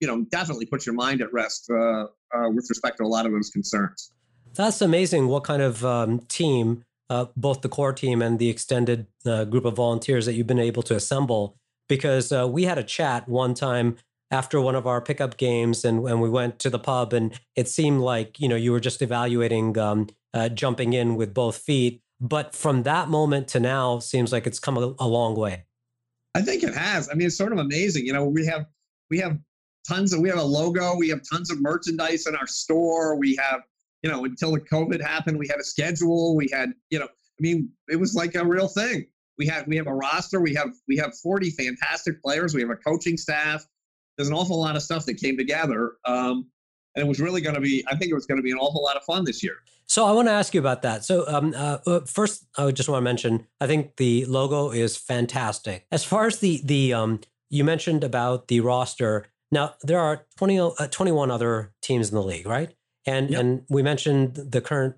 you 0.00 0.06
know 0.06 0.24
definitely 0.30 0.66
puts 0.66 0.86
your 0.86 0.94
mind 0.94 1.20
at 1.20 1.32
rest 1.32 1.68
uh, 1.70 2.04
uh, 2.04 2.50
with 2.50 2.66
respect 2.68 2.98
to 2.98 3.04
a 3.04 3.08
lot 3.08 3.26
of 3.26 3.32
those 3.32 3.50
concerns. 3.50 4.12
That's 4.54 4.80
amazing. 4.80 5.26
What 5.26 5.42
kind 5.42 5.62
of 5.62 5.84
um, 5.84 6.20
team, 6.28 6.84
uh, 7.10 7.26
both 7.36 7.62
the 7.62 7.68
core 7.68 7.92
team 7.92 8.22
and 8.22 8.38
the 8.38 8.48
extended 8.48 9.08
uh, 9.26 9.44
group 9.44 9.64
of 9.64 9.74
volunteers 9.74 10.26
that 10.26 10.34
you've 10.34 10.46
been 10.46 10.60
able 10.60 10.82
to 10.84 10.94
assemble? 10.94 11.56
Because 11.88 12.30
uh, 12.30 12.46
we 12.48 12.64
had 12.64 12.78
a 12.78 12.84
chat 12.84 13.28
one 13.28 13.54
time 13.54 13.96
after 14.34 14.60
one 14.60 14.74
of 14.74 14.86
our 14.86 15.00
pickup 15.00 15.38
games, 15.38 15.84
and, 15.84 16.06
and 16.06 16.20
we 16.20 16.28
went 16.28 16.58
to 16.58 16.68
the 16.68 16.78
pub, 16.78 17.14
and 17.14 17.38
it 17.56 17.68
seemed 17.68 18.00
like 18.00 18.38
you 18.38 18.48
know 18.48 18.56
you 18.56 18.72
were 18.72 18.80
just 18.80 19.00
evaluating 19.00 19.78
um, 19.78 20.08
uh, 20.34 20.50
jumping 20.50 20.92
in 20.92 21.16
with 21.16 21.32
both 21.32 21.56
feet 21.56 22.02
but 22.20 22.54
from 22.54 22.84
that 22.84 23.08
moment 23.08 23.48
to 23.48 23.60
now, 23.60 23.98
seems 23.98 24.32
like 24.32 24.46
it's 24.46 24.58
come 24.58 24.78
a, 24.78 24.94
a 24.98 25.06
long 25.06 25.36
way. 25.36 25.64
I 26.34 26.42
think 26.42 26.62
it 26.62 26.74
has. 26.74 27.08
I 27.10 27.14
mean, 27.14 27.26
it's 27.26 27.36
sort 27.36 27.52
of 27.52 27.58
amazing. 27.58 28.06
You 28.06 28.12
know, 28.12 28.24
we 28.24 28.46
have 28.46 28.66
we 29.10 29.18
have 29.18 29.38
tons 29.86 30.12
of 30.12 30.20
we 30.20 30.28
have 30.28 30.38
a 30.38 30.42
logo, 30.42 30.96
we 30.96 31.08
have 31.10 31.20
tons 31.30 31.50
of 31.50 31.60
merchandise 31.60 32.26
in 32.26 32.34
our 32.34 32.46
store. 32.46 33.16
We 33.16 33.36
have, 33.36 33.60
you 34.02 34.10
know, 34.10 34.24
until 34.24 34.52
the 34.52 34.60
COVID 34.60 35.00
happened, 35.02 35.38
we 35.38 35.48
had 35.48 35.58
a 35.60 35.64
schedule. 35.64 36.34
We 36.34 36.48
had, 36.52 36.72
you 36.90 36.98
know, 36.98 37.06
I 37.06 37.40
mean, 37.40 37.70
it 37.88 37.96
was 37.96 38.14
like 38.14 38.34
a 38.34 38.44
real 38.44 38.68
thing. 38.68 39.06
We 39.36 39.46
have 39.46 39.66
we 39.66 39.76
have 39.76 39.86
a 39.86 39.94
roster. 39.94 40.40
We 40.40 40.54
have 40.54 40.70
we 40.88 40.96
have 40.96 41.12
40 41.18 41.50
fantastic 41.50 42.22
players. 42.22 42.54
We 42.54 42.62
have 42.62 42.70
a 42.70 42.76
coaching 42.76 43.16
staff. 43.16 43.64
There's 44.16 44.28
an 44.28 44.34
awful 44.34 44.60
lot 44.60 44.76
of 44.76 44.82
stuff 44.82 45.06
that 45.06 45.14
came 45.14 45.36
together. 45.36 45.92
Um, 46.04 46.46
and 46.94 47.04
it 47.04 47.08
was 47.08 47.20
really 47.20 47.40
going 47.40 47.54
to 47.54 47.60
be 47.60 47.84
i 47.88 47.96
think 47.96 48.10
it 48.10 48.14
was 48.14 48.26
going 48.26 48.36
to 48.36 48.42
be 48.42 48.50
an 48.50 48.58
awful 48.58 48.82
lot 48.82 48.96
of 48.96 49.04
fun 49.04 49.24
this 49.24 49.42
year. 49.42 49.56
So 49.86 50.06
i 50.06 50.12
want 50.12 50.28
to 50.28 50.32
ask 50.32 50.54
you 50.54 50.60
about 50.60 50.82
that. 50.82 51.04
So 51.04 51.24
um, 51.28 51.54
uh, 51.56 52.00
first 52.06 52.46
i 52.56 52.70
just 52.70 52.88
want 52.88 53.00
to 53.00 53.04
mention 53.04 53.46
i 53.60 53.66
think 53.66 53.96
the 53.96 54.24
logo 54.26 54.70
is 54.70 54.96
fantastic. 54.96 55.86
As 55.90 56.04
far 56.04 56.26
as 56.26 56.38
the 56.38 56.60
the 56.64 56.94
um, 56.94 57.20
you 57.50 57.64
mentioned 57.64 58.04
about 58.04 58.48
the 58.48 58.60
roster 58.60 59.26
now 59.50 59.74
there 59.82 60.00
are 60.00 60.26
20 60.38 60.58
uh, 60.58 60.70
21 60.90 61.30
other 61.30 61.72
teams 61.82 62.08
in 62.08 62.14
the 62.14 62.22
league 62.22 62.46
right? 62.46 62.74
And 63.06 63.30
yep. 63.30 63.40
and 63.40 63.64
we 63.68 63.82
mentioned 63.82 64.34
the 64.36 64.60
current 64.60 64.96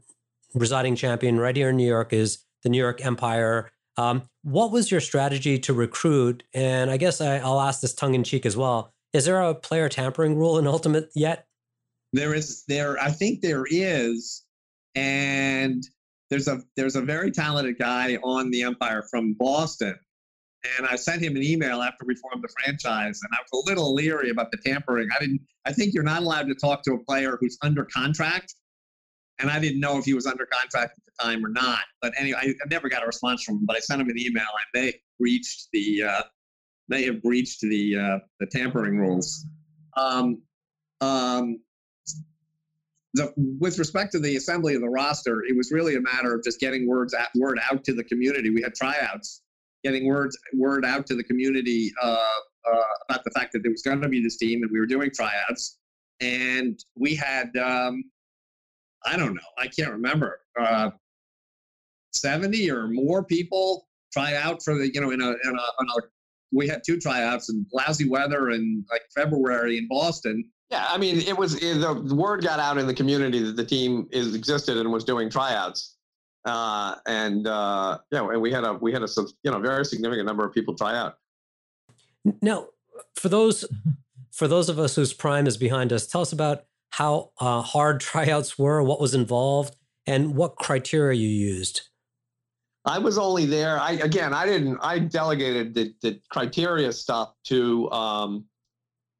residing 0.55 0.97
champion 0.97 1.39
right 1.39 1.57
here 1.57 1.69
in 1.71 1.77
new 1.77 1.87
york 1.87 2.13
is 2.13 2.39
the 2.63 2.69
new 2.69 2.79
york 2.79 3.05
empire. 3.05 3.71
Um, 3.99 4.25
what 4.43 4.73
was 4.73 4.91
your 4.91 5.01
strategy 5.01 5.59
to 5.61 5.73
recruit? 5.73 6.43
And 6.55 6.91
i 6.91 6.97
guess 6.97 7.21
I, 7.21 7.39
i'll 7.39 7.61
ask 7.61 7.81
this 7.81 7.95
tongue-in-cheek 7.95 8.47
as 8.47 8.57
well 8.57 8.93
is 9.17 9.25
there 9.25 9.41
a 9.41 9.55
player 9.55 9.89
tampering 9.89 10.37
rule 10.37 10.59
in 10.59 10.67
ultimate 10.67 11.11
yet? 11.15 11.47
There 12.13 12.35
is 12.35 12.65
there 12.69 12.99
i 12.99 13.11
think 13.11 13.41
there 13.41 13.65
is 13.69 14.45
and 14.95 15.83
there's 16.31 16.49
a 16.49 16.63
there's 16.77 16.97
a 16.97 17.03
very 17.03 17.31
talented 17.31 17.79
guy 17.79 18.17
on 18.23 18.51
the 18.51 18.63
empire 18.63 19.05
from 19.11 19.35
boston 19.35 19.95
and 20.79 20.87
i 20.87 20.97
sent 20.97 21.21
him 21.23 21.37
an 21.37 21.43
email 21.43 21.83
after 21.83 22.05
we 22.07 22.15
formed 22.15 22.43
the 22.43 22.49
franchise 22.49 23.21
and 23.23 23.33
i 23.33 23.39
was 23.43 23.65
a 23.65 23.69
little 23.69 23.93
leery 23.95 24.31
about 24.31 24.51
the 24.51 24.59
tampering. 24.59 25.09
I 25.15 25.19
didn't 25.19 25.41
i 25.67 25.73
think 25.73 25.93
you're 25.93 26.05
not 26.05 26.23
allowed 26.23 26.47
to 26.47 26.55
talk 26.55 26.83
to 26.85 26.95
a 26.95 26.99
player 27.05 27.37
who's 27.41 27.59
under 27.63 27.85
contract 27.85 28.55
and 29.39 29.51
i 29.51 29.59
didn't 29.59 29.81
know 29.81 29.99
if 29.99 30.05
he 30.05 30.15
was 30.15 30.27
under 30.27 30.47
contract 30.47 30.93
at 30.97 31.05
the 31.05 31.25
time 31.25 31.45
or 31.45 31.51
not 31.51 31.81
but 32.01 32.13
anyway 32.19 32.39
i, 32.41 32.47
I 32.49 32.69
never 32.71 32.89
got 32.89 33.03
a 33.03 33.07
response 33.07 33.43
from 33.43 33.57
him 33.57 33.67
but 33.67 33.77
i 33.77 33.81
sent 33.81 34.01
him 34.01 34.09
an 34.09 34.19
email 34.19 34.47
and 34.47 34.83
they 34.85 35.01
reached 35.19 35.69
the 35.73 36.05
uh, 36.05 36.23
they 36.89 37.05
have 37.05 37.23
breached 37.23 37.61
the 37.61 37.97
uh, 37.97 38.19
the 38.41 38.47
tampering 38.47 38.99
rules 38.99 39.47
um, 39.97 40.43
um, 41.01 41.59
the, 43.17 43.33
with 43.37 43.79
respect 43.79 44.13
to 44.13 44.21
the 44.21 44.37
assembly 44.37 44.75
of 44.75 44.83
the 44.83 44.89
roster, 44.89 45.43
it 45.49 45.57
was 45.57 45.73
really 45.73 45.97
a 45.97 46.01
matter 46.01 46.35
of 46.35 46.45
just 46.45 46.61
getting 46.61 46.87
words 46.87 47.15
at, 47.15 47.29
word 47.35 47.59
out 47.71 47.83
to 47.85 47.95
the 47.95 48.05
community. 48.05 48.51
We 48.51 48.61
had 48.63 48.75
tryouts, 48.75 49.43
getting 49.83 50.07
words 50.07 50.39
word 50.55 50.85
out 50.85 51.07
to 51.07 51.15
the 51.15 51.25
community 51.25 51.93
uh, 52.03 52.25
uh, 52.71 52.83
about 53.09 53.25
the 53.25 53.31
fact 53.31 53.53
that 53.53 53.63
there 53.63 53.73
was 53.73 53.83
going 53.83 54.03
to 54.03 54.09
be 54.09 54.23
this 54.23 54.37
team, 54.37 54.63
and 54.63 54.71
we 54.71 54.79
were 54.79 54.87
doing 54.87 55.11
tryouts. 55.15 55.79
And 56.21 56.79
we 56.95 57.15
had, 57.15 57.57
um, 57.57 58.05
I 59.05 59.17
don't 59.17 59.35
know, 59.35 59.41
I 59.59 59.69
can't 59.69 59.93
remember, 59.93 60.41
uh, 60.61 60.91
seventy 62.13 62.71
or 62.71 62.89
more 62.89 63.25
people 63.25 63.89
try 64.13 64.35
out 64.35 64.63
for 64.63 64.77
the, 64.79 64.93
you 64.93 65.01
know, 65.01 65.11
in 65.11 65.21
a, 65.21 65.29
in 65.29 65.35
a, 65.45 65.51
in 65.53 65.87
a 65.99 66.03
we 66.53 66.69
had 66.69 66.83
two 66.85 66.99
tryouts 66.99 67.51
in 67.51 67.67
lousy 67.73 68.09
weather 68.09 68.51
in 68.51 68.85
like 68.91 69.03
February 69.15 69.79
in 69.79 69.89
Boston 69.89 70.45
yeah, 70.71 70.85
I 70.89 70.99
mean, 70.99 71.19
it 71.19 71.37
was 71.37 71.63
it, 71.63 71.81
the 71.81 72.15
word 72.15 72.43
got 72.43 72.59
out 72.59 72.77
in 72.77 72.87
the 72.87 72.95
community 72.95 73.41
that 73.41 73.57
the 73.57 73.65
team 73.65 74.09
is 74.11 74.35
existed 74.35 74.77
and 74.77 74.91
was 74.91 75.05
doing 75.05 75.31
tryouts, 75.31 75.97
uh, 76.45 76.97
and 77.07 77.47
uh, 77.47 77.99
yeah, 78.11 78.29
and 78.29 78.41
we 78.43 78.51
had 78.51 78.65
a 78.65 78.75
we 78.75 78.93
had 78.93 79.03
a 79.03 79.09
you 79.45 79.51
know 79.51 79.61
very 79.61 79.85
significant 79.85 80.27
number 80.27 80.45
of 80.45 80.53
people 80.53 80.75
try 80.75 80.97
out. 80.97 81.19
Now, 82.43 82.67
for 83.15 83.29
those 83.29 83.65
for 84.33 84.49
those 84.49 84.69
of 84.69 84.81
us 84.81 84.97
whose 84.97 85.13
prime 85.13 85.47
is 85.47 85.57
behind 85.57 85.93
us, 85.93 86.09
tell 86.09 86.21
us 86.21 86.33
about 86.33 86.65
how 86.91 87.31
uh, 87.41 87.63
hard 87.63 88.01
tryouts 88.01 88.59
were, 88.59 88.83
what 88.83 89.01
was 89.01 89.15
involved, 89.15 89.77
and 90.05 90.35
what 90.35 90.57
criteria 90.57 91.17
you 91.17 91.29
used. 91.29 91.83
I 92.87 92.99
was 92.99 93.19
only 93.19 93.47
there. 93.47 93.81
I 93.81 93.93
again, 93.93 94.33
I 94.33 94.47
didn't. 94.47 94.79
I 94.81 95.01
delegated 95.01 95.75
the, 95.75 95.93
the 96.03 96.21
criteria 96.31 96.93
stuff 96.93 97.35
to 97.45 97.91
um, 97.91 98.45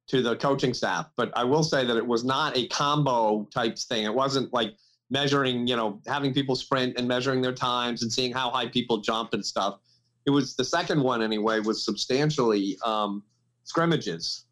to 0.07 0.21
the 0.21 0.37
coaching 0.37 0.73
staff. 0.73 1.09
But 1.17 1.31
I 1.35 1.43
will 1.43 1.63
say 1.63 1.85
that 1.85 1.97
it 1.97 2.05
was 2.05 2.23
not 2.23 2.57
a 2.57 2.67
combine 2.67 3.47
type 3.53 3.77
thing. 3.77 4.05
It 4.05 4.13
wasn't 4.13 4.53
like 4.53 4.75
measuring, 5.09 5.67
you 5.67 5.75
know, 5.75 6.01
having 6.07 6.33
people 6.33 6.55
sprint 6.55 6.97
and 6.97 7.07
measuring 7.07 7.41
their 7.41 7.53
times 7.53 8.03
and 8.03 8.11
seeing 8.11 8.31
how 8.31 8.49
high 8.49 8.67
people 8.67 8.99
jump 8.99 9.33
and 9.33 9.45
stuff. 9.45 9.79
It 10.25 10.31
was 10.31 10.55
the 10.55 10.65
second 10.65 11.01
one 11.01 11.21
anyway 11.21 11.59
was 11.59 11.83
substantially 11.83 12.77
um, 12.85 13.23
scrimmages. 13.63 14.45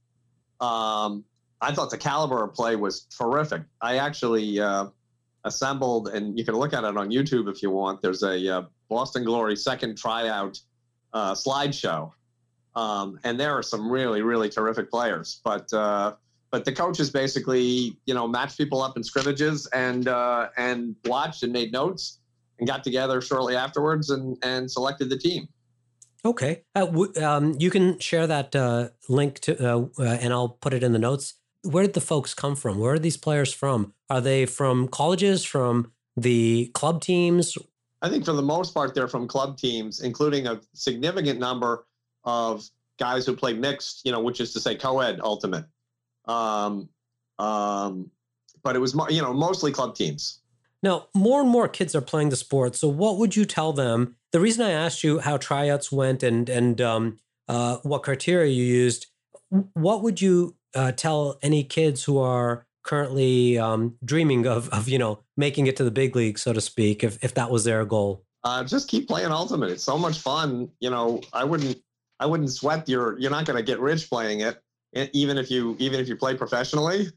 Um, 0.60 1.24
I 1.62 1.74
thought 1.74 1.90
the 1.90 1.98
caliber 1.98 2.44
of 2.44 2.54
play 2.54 2.76
was 2.76 3.06
terrific. 3.06 3.64
I 3.82 3.98
actually 3.98 4.60
uh, 4.60 4.88
assembled, 5.44 6.10
and 6.10 6.38
you 6.38 6.46
can 6.46 6.56
look 6.56 6.74
at 6.74 6.84
it 6.84 6.98
on 6.98 7.10
YouTube 7.12 7.50
if 7.50 7.62
you 7.62 7.72
want. 7.72 8.02
There's 8.02 8.24
a 8.24 8.58
uh, 8.58 8.64
Boston 8.90 9.24
Glory 9.24 9.56
second 9.56 9.98
tryout 9.98 10.60
uh, 11.14 11.34
slideshow 11.34 12.12
um, 12.76 13.20
and 13.24 13.40
there 13.40 13.54
are 13.54 13.64
some 13.64 13.90
really, 13.90 14.22
really 14.22 14.50
terrific 14.50 14.92
players. 14.92 15.40
But 15.44 15.72
uh, 15.74 16.16
but 16.52 16.66
the 16.66 16.72
coaches 16.72 17.10
basically, 17.10 17.98
you 18.06 18.14
know, 18.14 18.28
matched 18.28 18.58
people 18.58 18.82
up 18.82 18.98
in 18.98 19.04
scrimmages 19.04 19.68
and 19.68 20.08
uh, 20.08 20.50
and 20.58 20.96
watched 21.06 21.44
and 21.44 21.54
made 21.54 21.72
notes 21.72 22.20
and 22.60 22.68
got 22.68 22.84
together 22.84 23.22
shortly 23.22 23.56
afterwards 23.56 24.10
and 24.10 24.38
and 24.44 24.70
selected 24.70 25.10
the 25.10 25.18
team. 25.18 25.48
Okay, 26.24 26.64
uh, 26.74 26.86
w- 26.86 27.14
um, 27.24 27.56
you 27.60 27.70
can 27.70 28.00
share 28.00 28.26
that 28.26 28.56
uh, 28.56 28.90
link 29.08 29.40
to, 29.42 29.90
uh, 30.00 30.04
and 30.04 30.34
I'll 30.34 30.50
put 30.50 30.74
it 30.74 30.82
in 30.82 30.92
the 30.92 31.00
notes. 31.00 31.36
Where 31.62 31.84
did 31.84 31.94
the 31.94 32.02
folks 32.02 32.34
come 32.34 32.56
from? 32.56 32.80
Where 32.80 32.94
are 32.94 33.00
these 33.00 33.18
players 33.18 33.54
from? 33.54 33.94
Are 34.10 34.22
they 34.22 34.46
from 34.46 34.88
colleges? 34.88 35.44
From 35.44 35.92
the 36.18 36.72
club 36.74 37.02
teams? 37.02 37.58
I 38.06 38.10
think 38.10 38.24
for 38.24 38.34
the 38.34 38.44
most 38.44 38.72
part, 38.72 38.94
they're 38.94 39.08
from 39.08 39.28
club 39.28 39.58
teams, 39.58 40.02
including 40.02 40.46
a 40.46 40.62
significant 40.74 41.40
number 41.40 41.88
of 42.24 42.70
guys 43.00 43.26
who 43.26 43.36
play 43.36 43.54
mixed, 43.54 44.02
you 44.06 44.12
know, 44.12 44.20
which 44.20 44.40
is 44.40 44.54
to 44.54 44.60
say 44.60 44.76
co-ed 44.76 45.20
ultimate. 45.24 45.66
Um, 46.26 46.88
um, 47.40 48.12
but 48.62 48.76
it 48.76 48.80
was, 48.80 48.96
you 49.10 49.24
know, 49.24 49.34
mostly 49.34 49.72
club 49.72 49.96
teams. 49.96 50.42
Now, 50.84 51.08
more 51.16 51.42
and 51.42 51.50
more 51.50 51.68
kids 51.68 51.96
are 51.96 52.02
playing 52.02 52.30
the 52.30 52.36
sport. 52.36 52.76
So, 52.76 52.88
what 52.88 53.18
would 53.18 53.36
you 53.36 53.44
tell 53.44 53.74
them? 53.74 54.18
The 54.32 54.40
reason 54.40 54.64
I 54.64 54.70
asked 54.70 55.04
you 55.04 55.18
how 55.18 55.38
tryouts 55.38 55.92
went 55.92 56.22
and 56.22 56.48
and 56.48 56.80
um, 56.82 57.18
uh, 57.48 57.78
what 57.78 58.04
criteria 58.04 58.52
you 58.52 58.64
used, 58.64 59.08
what 59.74 60.04
would 60.04 60.22
you 60.22 60.56
uh, 60.76 60.92
tell 60.92 61.40
any 61.42 61.64
kids 61.64 62.04
who 62.04 62.20
are 62.20 62.68
currently 62.86 63.58
um, 63.58 63.96
dreaming 64.06 64.48
of 64.48 64.70
of 64.70 64.88
you 64.88 64.98
know 64.98 65.20
making 65.36 65.68
it 65.68 65.76
to 65.78 65.84
the 65.84 65.92
big 65.92 66.16
league, 66.16 66.40
so 66.40 66.54
to 66.54 66.62
speak, 66.62 67.04
if 67.04 67.22
if 67.24 67.34
that 67.34 67.52
was 67.52 67.66
their 67.66 67.84
goal? 67.84 68.24
Uh, 68.44 68.64
just 68.64 68.88
keep 68.88 69.08
playing 69.08 69.32
ultimate. 69.32 69.72
It's 69.72 69.84
so 69.84 69.98
much 69.98 70.20
fun. 70.20 70.70
You 70.80 70.92
know, 70.92 71.22
I 71.34 71.44
wouldn't 71.44 71.78
I 72.20 72.26
wouldn't 72.26 72.52
sweat 72.52 72.88
your. 72.88 73.20
You're 73.20 73.32
not 73.32 73.46
going 73.46 73.58
to 73.58 73.64
get 73.64 73.80
rich 73.80 74.10
playing 74.10 74.42
it, 74.42 74.62
even 75.14 75.38
if 75.38 75.52
you 75.52 75.76
even 75.80 76.00
if 76.00 76.08
you 76.08 76.16
play 76.16 76.36
professionally. 76.36 77.08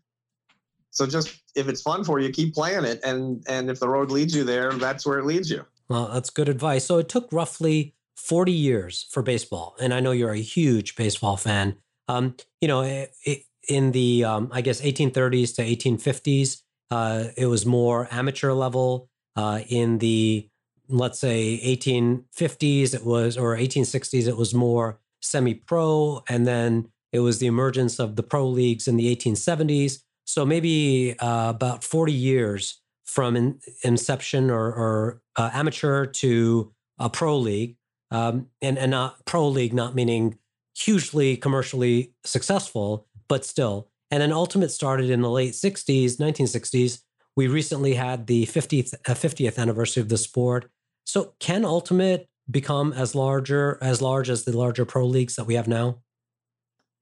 So 0.90 1.06
just 1.06 1.40
if 1.54 1.68
it's 1.68 1.82
fun 1.82 2.02
for 2.02 2.18
you, 2.18 2.30
keep 2.30 2.54
playing 2.54 2.84
it, 2.84 3.00
and 3.04 3.44
and 3.46 3.70
if 3.70 3.78
the 3.78 3.88
road 3.88 4.10
leads 4.10 4.34
you 4.34 4.42
there, 4.42 4.72
that's 4.72 5.06
where 5.06 5.18
it 5.18 5.26
leads 5.26 5.50
you. 5.50 5.64
Well, 5.88 6.10
that's 6.12 6.30
good 6.30 6.48
advice. 6.48 6.84
So 6.84 6.98
it 6.98 7.08
took 7.08 7.32
roughly 7.32 7.94
40 8.16 8.52
years 8.52 9.06
for 9.10 9.22
baseball, 9.22 9.76
and 9.80 9.94
I 9.94 10.00
know 10.00 10.12
you're 10.12 10.32
a 10.32 10.38
huge 10.38 10.96
baseball 10.96 11.36
fan. 11.36 11.76
Um, 12.08 12.36
you 12.60 12.68
know, 12.68 12.80
it, 12.80 13.12
it, 13.24 13.42
in 13.68 13.92
the 13.92 14.24
um, 14.24 14.48
I 14.52 14.60
guess 14.60 14.80
1830s 14.80 15.54
to 15.56 15.62
1850s, 15.62 16.62
uh, 16.90 17.24
it 17.36 17.46
was 17.46 17.66
more 17.66 18.08
amateur 18.10 18.52
level. 18.52 19.08
Uh, 19.36 19.60
in 19.68 19.98
the 19.98 20.48
let's 20.88 21.20
say 21.20 21.60
1850s, 21.64 22.94
it 22.94 23.04
was 23.04 23.36
or 23.36 23.56
1860s, 23.56 24.26
it 24.26 24.36
was 24.36 24.54
more 24.54 24.98
semi-pro, 25.20 26.22
and 26.28 26.46
then 26.46 26.88
it 27.12 27.20
was 27.20 27.38
the 27.38 27.46
emergence 27.46 27.98
of 27.98 28.16
the 28.16 28.22
pro 28.22 28.48
leagues 28.48 28.88
in 28.88 28.96
the 28.96 29.14
1870s. 29.14 30.00
So 30.24 30.44
maybe 30.44 31.16
uh, 31.18 31.50
about 31.50 31.84
40 31.84 32.12
years 32.12 32.80
from 33.06 33.36
in, 33.36 33.60
inception 33.82 34.50
or, 34.50 34.66
or 34.66 35.22
uh, 35.36 35.50
amateur 35.52 36.04
to 36.06 36.72
a 36.98 37.08
pro 37.08 37.38
league, 37.38 37.76
um, 38.10 38.48
and 38.60 38.78
and 38.78 38.90
not 38.90 39.24
pro 39.24 39.48
league, 39.48 39.72
not 39.72 39.94
meaning 39.94 40.38
hugely 40.76 41.36
commercially 41.36 42.12
successful, 42.24 43.07
but 43.28 43.44
still. 43.44 43.88
And 44.10 44.22
then 44.22 44.32
Ultimate 44.32 44.70
started 44.70 45.10
in 45.10 45.20
the 45.20 45.30
late 45.30 45.52
60s, 45.52 46.16
1960s. 46.16 47.00
We 47.36 47.46
recently 47.46 47.94
had 47.94 48.26
the 48.26 48.46
50th, 48.46 48.94
uh, 48.94 49.14
50th 49.14 49.58
anniversary 49.58 50.00
of 50.00 50.08
the 50.08 50.18
sport. 50.18 50.70
So 51.04 51.34
can 51.38 51.64
Ultimate 51.64 52.28
become 52.50 52.92
as 52.92 53.14
larger 53.14 53.78
as 53.82 54.00
large 54.00 54.30
as 54.30 54.44
the 54.44 54.56
larger 54.56 54.84
pro 54.84 55.06
leagues 55.06 55.36
that 55.36 55.44
we 55.44 55.54
have 55.54 55.68
now? 55.68 55.98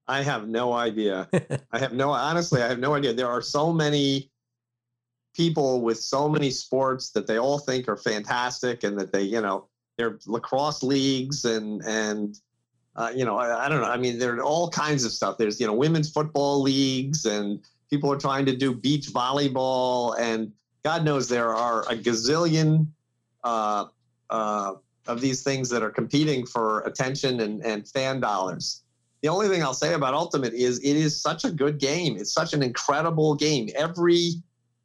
I 0.09 0.23
have 0.23 0.49
no 0.49 0.73
idea. 0.73 1.29
I 1.73 1.79
have 1.79 1.93
no 1.93 2.11
honestly, 2.11 2.63
I 2.63 2.69
have 2.69 2.79
no 2.79 2.95
idea. 2.95 3.13
There 3.13 3.29
are 3.29 3.43
so 3.43 3.73
many 3.73 4.31
people 5.35 5.83
with 5.83 5.99
so 5.99 6.29
many 6.29 6.51
sports 6.51 7.11
that 7.11 7.27
they 7.27 7.39
all 7.39 7.59
think 7.59 7.89
are 7.89 7.97
fantastic 7.97 8.85
and 8.85 8.99
that 8.99 9.13
they, 9.13 9.23
you 9.23 9.41
know, 9.41 9.69
they're 9.99 10.19
lacrosse 10.27 10.83
leagues 10.83 11.45
and 11.45 11.83
and 11.85 12.39
uh, 12.97 13.13
you 13.15 13.25
know, 13.25 13.37
I, 13.37 13.67
I, 13.67 13.69
don't 13.69 13.83
know. 13.83 13.89
I 13.89 13.99
mean, 13.99 14.19
there 14.19 14.35
are 14.37 14.43
all 14.43 14.71
kinds 14.71 15.05
of 15.05 15.13
stuff. 15.13 15.37
There's, 15.37 15.61
you 15.61 15.67
know, 15.67 15.75
women's 15.75 16.11
football 16.11 16.63
leagues 16.63 17.27
and 17.27 17.61
people 17.91 18.11
are 18.11 18.17
trying 18.17 18.47
to 18.47 18.57
do 18.57 18.75
beach 18.75 19.09
volleyball. 19.09 20.19
And 20.19 20.51
God 20.83 21.05
knows 21.05 21.29
there 21.29 21.55
are 21.55 21.83
a 21.83 21.95
gazillion 21.95 22.87
uh, 23.45 23.87
uh, 24.31 24.75
of 25.07 25.21
these 25.21 25.43
things 25.43 25.69
that 25.69 25.83
are 25.83 25.91
competing 25.91 26.47
for 26.47 26.81
attention 26.81 27.41
and, 27.41 27.63
and 27.65 27.87
fan 27.87 28.19
dollars. 28.19 28.83
The 29.21 29.29
only 29.29 29.49
thing 29.49 29.63
I'll 29.63 29.75
say 29.75 29.93
about 29.93 30.15
Ultimate 30.15 30.55
is 30.55 30.79
it 30.79 30.97
is 30.97 31.21
such 31.21 31.45
a 31.45 31.51
good 31.51 31.79
game. 31.79 32.17
It's 32.17 32.33
such 32.33 32.55
an 32.55 32.63
incredible 32.63 33.35
game. 33.35 33.69
Every 33.77 34.35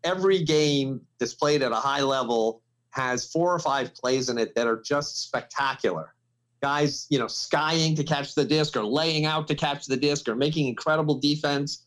every 0.03 0.43
game 0.43 0.99
that's 1.19 1.33
played 1.33 1.61
at 1.61 1.71
a 1.71 1.75
high 1.75 2.01
level 2.01 2.61
has 2.89 3.25
four 3.25 3.53
or 3.53 3.59
five 3.59 3.93
plays 3.93 4.29
in 4.29 4.37
it 4.37 4.55
that 4.55 4.65
are 4.67 4.81
just 4.81 5.27
spectacular 5.27 6.15
guys, 6.61 7.07
you 7.09 7.19
know, 7.19 7.27
skying 7.27 7.95
to 7.95 8.03
catch 8.03 8.35
the 8.35 8.45
disc 8.45 8.77
or 8.77 8.85
laying 8.85 9.25
out 9.25 9.47
to 9.47 9.55
catch 9.55 9.85
the 9.85 9.97
disc 9.97 10.27
or 10.29 10.35
making 10.35 10.67
incredible 10.67 11.15
defense. 11.19 11.85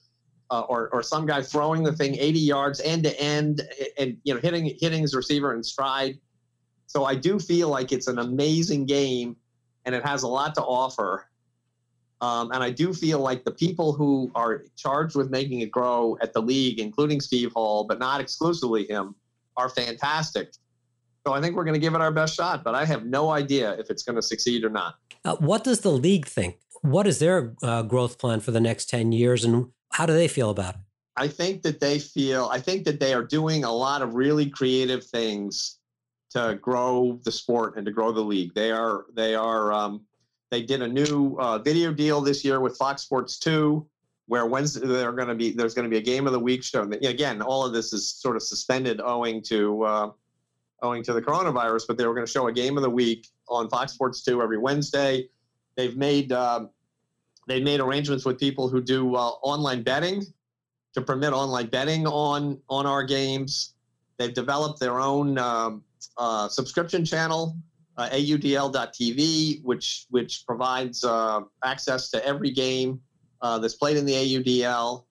Uh, 0.51 0.61
or, 0.69 0.91
or 0.91 1.03
some 1.03 1.25
guy 1.25 1.41
throwing 1.41 1.83
the 1.83 1.93
thing 1.93 2.15
80 2.17 2.39
yards 2.39 2.81
end 2.83 3.03
to 3.03 3.19
end 3.19 3.63
and 3.99 4.19
you 4.25 4.35
know 4.35 4.39
hitting 4.39 4.77
hitting 4.79 5.01
his 5.01 5.15
receiver 5.15 5.55
in 5.55 5.65
stride. 5.65 6.19
So 6.87 7.05
I 7.05 7.15
do 7.15 7.41
feel 7.41 7.71
like 7.71 7.93
it's 7.93 8.09
an 8.09 8.19
amazing 8.19 8.85
game, 8.85 9.37
and 9.85 9.95
it 9.95 10.05
has 10.07 10.23
a 10.23 10.29
lot 10.29 10.55
to 10.57 10.63
offer. 10.63 11.27
Um, 12.21 12.53
and 12.53 12.63
I 12.63 12.71
do 12.71 12.93
feel 12.93 13.19
like 13.19 13.45
the 13.45 13.51
people 13.51 13.93
who 13.93 14.31
are 14.35 14.65
charged 14.77 15.17
with 15.17 15.31
making 15.31 15.61
it 15.61 15.71
grow 15.71 16.17
at 16.23 16.33
the 16.33 16.41
league, 16.41 16.79
including 16.79 17.21
Steve 17.21 17.53
Hall, 17.53 17.85
but 17.85 17.99
not 17.99 18.21
exclusively 18.21 18.87
him, 18.87 19.15
are 19.57 19.69
fantastic. 19.69 20.53
So 21.27 21.33
I 21.33 21.41
think 21.41 21.57
we're 21.57 21.65
going 21.65 21.75
to 21.75 21.81
give 21.81 21.95
it 21.95 22.01
our 22.01 22.11
best 22.11 22.35
shot, 22.35 22.63
but 22.63 22.75
I 22.75 22.85
have 22.85 23.07
no 23.07 23.31
idea 23.31 23.73
if 23.79 23.89
it's 23.89 24.03
going 24.03 24.17
to 24.17 24.23
succeed 24.23 24.63
or 24.63 24.71
not. 24.71 24.97
Uh, 25.25 25.37
what 25.37 25.65
does 25.65 25.81
the 25.81 25.91
league 25.91 26.27
think? 26.27 26.59
What 26.83 27.07
is 27.07 27.19
their 27.19 27.55
uh, 27.63 27.83
growth 27.83 28.19
plan 28.19 28.41
for 28.41 28.51
the 28.51 28.61
next 28.61 28.91
10 28.91 29.13
years 29.13 29.43
and 29.45 29.71
how 29.93 30.05
do 30.05 30.13
they 30.13 30.29
feel 30.29 30.51
about 30.51 30.75
it? 30.75 30.81
I 31.17 31.29
think 31.29 31.63
that 31.63 31.81
they 31.81 31.99
feel, 31.99 32.49
I 32.53 32.61
think 32.61 32.85
that 32.85 33.01
they 33.01 33.15
are 33.15 33.23
doing 33.23 33.65
a 33.65 33.73
lot 33.73 34.03
of 34.03 34.15
really 34.15 34.51
creative 34.51 35.05
things 35.05 35.79
to 36.31 36.59
grow 36.61 37.21
the 37.25 37.33
sport 37.33 37.77
and 37.77 37.87
to 37.87 37.93
grow 37.93 38.13
the 38.13 38.21
league. 38.21 38.53
They 38.55 38.71
are, 38.73 39.07
they 39.15 39.35
are, 39.35 39.73
um, 39.73 40.03
they 40.51 40.63
did 40.63 40.83
a 40.83 40.89
new 40.89 41.37
uh, 41.39 41.59
video 41.59 41.93
deal 41.93 42.21
this 42.21 42.45
year 42.45 42.61
with 42.61 42.77
Fox 42.77 43.03
Sports 43.03 43.39
2 43.39 43.87
where 44.27 44.47
Wednesday 44.47 44.87
they're 44.87 45.13
going 45.13 45.29
to 45.29 45.35
be 45.35 45.51
there's 45.51 45.75
going 45.75 45.85
to 45.85 45.91
be 45.91 45.99
a 45.99 46.03
game 46.03 46.27
of 46.27 46.33
the 46.33 46.39
week 46.39 46.65
show. 46.65 46.83
And 46.83 46.95
again, 47.05 47.43
all 47.43 47.65
of 47.65 47.73
this 47.73 47.93
is 47.93 48.09
sort 48.09 48.37
of 48.37 48.43
suspended 48.43 49.01
owing 49.05 49.43
to 49.43 49.83
uh, 49.83 50.11
owing 50.83 51.03
to 51.05 51.13
the 51.13 51.23
coronavirus, 51.23 51.87
but 51.89 51.97
they 51.97 52.07
were 52.07 52.15
going 52.15 52.27
to 52.27 52.31
show 52.31 52.49
a 52.49 52.53
game 52.53 52.77
of 52.77 52.83
the 52.83 52.91
week 52.91 53.29
on 53.49 53.69
Fox 53.69 53.93
Sports 53.93 54.23
2 54.23 54.43
every 54.43 54.59
Wednesday. 54.59 55.29
They've 55.77 55.97
made 55.97 56.33
um, 56.33 56.71
they 57.49 57.61
made 57.61 57.81
arrangements 57.81 58.25
with 58.25 58.39
people 58.39 58.69
who 58.69 58.81
do 58.81 59.15
uh, 59.17 59.31
online 59.43 59.83
betting 59.83 60.25
to 60.95 61.01
permit 61.03 61.33
online 61.33 61.67
betting 61.67 62.07
on 62.07 62.59
on 62.69 62.87
our 62.87 63.05
games. 63.05 63.75
They've 64.19 64.35
developed 64.35 64.79
their 64.79 65.01
own 65.01 65.39
um, 65.39 65.83
uh, 66.17 66.49
subscription 66.49 67.05
channel, 67.05 67.57
uh, 67.97 68.09
AUDL.TV, 68.11 69.63
which 69.65 70.07
which 70.11 70.45
provides 70.47 71.05
uh, 71.05 71.41
access 71.65 72.11
to 72.11 72.25
every 72.25 72.51
game 72.51 73.01
uh, 73.43 73.59
that's 73.59 73.75
played 73.75 73.97
in 73.97 74.07
the 74.07 74.13
AUDL. 74.15 75.05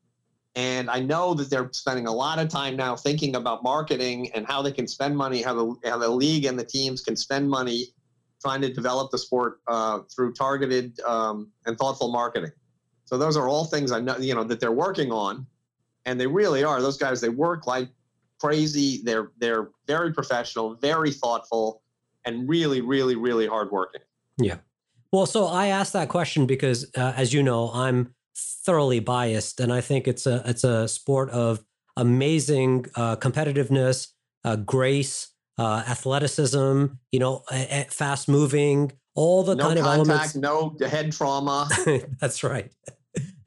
And 0.56 0.90
I 0.90 1.00
know 1.00 1.34
that 1.34 1.50
they're 1.50 1.70
spending 1.72 2.06
a 2.06 2.12
lot 2.12 2.38
of 2.38 2.48
time 2.48 2.76
now 2.76 2.96
thinking 2.96 3.36
about 3.36 3.64
marketing 3.64 4.32
and 4.34 4.46
how 4.46 4.62
they 4.62 4.72
can 4.72 4.88
spend 4.88 5.18
money, 5.18 5.42
how 5.42 5.54
the, 5.56 5.90
how 5.90 5.98
the 5.98 6.10
league 6.10 6.46
and 6.46 6.60
the 6.60 6.64
teams 6.64 7.02
can 7.02 7.16
spend 7.16 7.50
money 7.50 7.88
trying 8.40 8.62
to 8.62 8.72
develop 8.72 9.10
the 9.10 9.18
sport 9.18 9.62
uh, 9.68 10.02
through 10.14 10.34
targeted 10.34 11.00
um, 11.02 11.50
and 11.66 11.78
thoughtful 11.78 12.12
marketing. 12.12 12.52
So 13.06 13.18
those 13.18 13.36
are 13.38 13.48
all 13.48 13.66
things 13.66 13.92
I 13.92 14.00
know, 14.00 14.18
you 14.18 14.36
know, 14.36 14.44
that 14.44 14.60
they're 14.60 14.72
working 14.72 15.12
on, 15.12 15.46
and 16.06 16.20
they 16.20 16.28
really 16.28 16.64
are. 16.64 16.82
Those 16.82 16.98
guys, 16.98 17.22
they 17.22 17.30
work 17.30 17.68
like 17.68 17.90
crazy. 18.40 19.02
They're 19.04 19.32
they're 19.38 19.70
very 19.88 20.14
professional, 20.14 20.76
very 20.76 21.12
thoughtful, 21.12 21.82
and 22.26 22.48
really, 22.48 22.82
really, 22.82 23.16
really 23.16 23.48
hardworking. 23.48 24.02
Yeah. 24.38 24.58
Well, 25.12 25.26
so 25.26 25.46
I 25.46 25.68
asked 25.68 25.94
that 25.94 26.10
question 26.10 26.46
because, 26.46 26.90
uh, 26.96 27.14
as 27.16 27.34
you 27.34 27.44
know, 27.44 27.70
I'm 27.72 28.14
thoroughly 28.36 29.00
biased, 29.00 29.60
and 29.60 29.72
I 29.72 29.82
think 29.82 30.08
it's 30.08 30.26
a 30.26 30.42
it's 30.46 30.64
a 30.64 30.88
sport 30.88 31.30
of 31.30 31.64
amazing 31.98 32.86
uh, 32.96 33.16
competitiveness, 33.16 34.08
uh, 34.44 34.56
grace, 34.56 35.32
uh, 35.58 35.84
athleticism. 35.88 36.86
You 37.12 37.20
know, 37.20 37.44
fast 37.90 38.28
moving, 38.28 38.92
all 39.16 39.44
the 39.44 39.56
no 39.56 39.68
kind 39.68 39.80
contact, 39.80 40.36
of 40.36 40.44
elements. 40.44 40.80
No 40.82 40.88
head 40.88 41.12
trauma. 41.12 41.70
That's 42.20 42.44
right. 42.44 42.72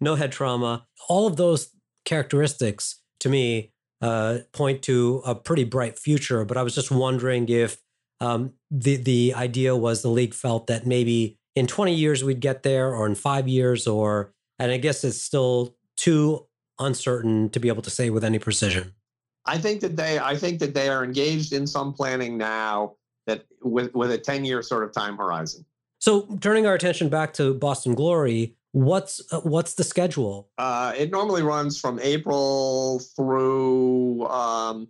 no 0.01 0.14
head 0.14 0.33
trauma. 0.33 0.87
All 1.09 1.27
of 1.27 1.37
those 1.37 1.70
characteristics 2.05 3.01
to 3.20 3.29
me 3.29 3.72
uh, 4.01 4.38
point 4.53 4.83
to 4.83 5.22
a 5.25 5.35
pretty 5.35 5.64
bright 5.64 5.99
future. 5.99 6.44
But 6.44 6.57
I 6.57 6.62
was 6.62 6.75
just 6.75 6.90
wondering 6.90 7.49
if 7.49 7.79
um, 8.20 8.53
the 8.70 8.96
the 8.96 9.35
idea 9.35 9.77
was 9.77 10.03
the 10.03 10.09
league 10.09 10.35
felt 10.35 10.66
that 10.68 10.87
maybe 10.87 11.38
in 11.55 11.66
20 11.66 11.94
years 11.94 12.22
we'd 12.22 12.40
get 12.40 12.62
there, 12.62 12.94
or 12.94 13.07
in 13.07 13.14
five 13.14 13.49
years, 13.49 13.87
or 13.87 14.33
and 14.59 14.73
I 14.73 14.77
guess 14.77 15.05
it's 15.05 15.23
still 15.23 15.77
too 15.97 16.47
uncertain 16.79 17.51
to 17.51 17.61
be 17.61 17.69
able 17.69 17.83
to 17.83 17.90
say 17.90 18.11
with 18.11 18.25
any 18.25 18.38
precision. 18.38 18.92
I 19.45 19.59
think 19.59 19.81
that 19.81 19.97
they 19.97 20.19
I 20.19 20.37
think 20.37 20.59
that 20.59 20.75
they 20.75 20.88
are 20.88 21.05
engaged 21.05 21.53
in 21.53 21.66
some 21.66 21.92
planning 21.92 22.37
now 22.37 22.95
that 23.27 23.47
with 23.62 23.95
with 23.95 24.11
a 24.11 24.19
10 24.19 24.45
year 24.45 24.62
sort 24.62 24.85
of 24.85 24.92
time 24.92 25.16
horizon. 25.16 25.64
So 25.99 26.23
turning 26.40 26.66
our 26.66 26.75
attention 26.75 27.09
back 27.09 27.33
to 27.35 27.55
Boston 27.55 27.95
Glory, 27.95 28.57
what's 28.73 29.23
uh, 29.33 29.40
what's 29.40 29.75
the 29.75 29.85
schedule? 29.85 30.49
Uh, 30.59 30.92
it 30.97 31.11
normally 31.11 31.42
runs 31.42 31.81
from 31.81 31.99
April 32.03 33.01
through 33.14 34.27
um, 34.27 34.88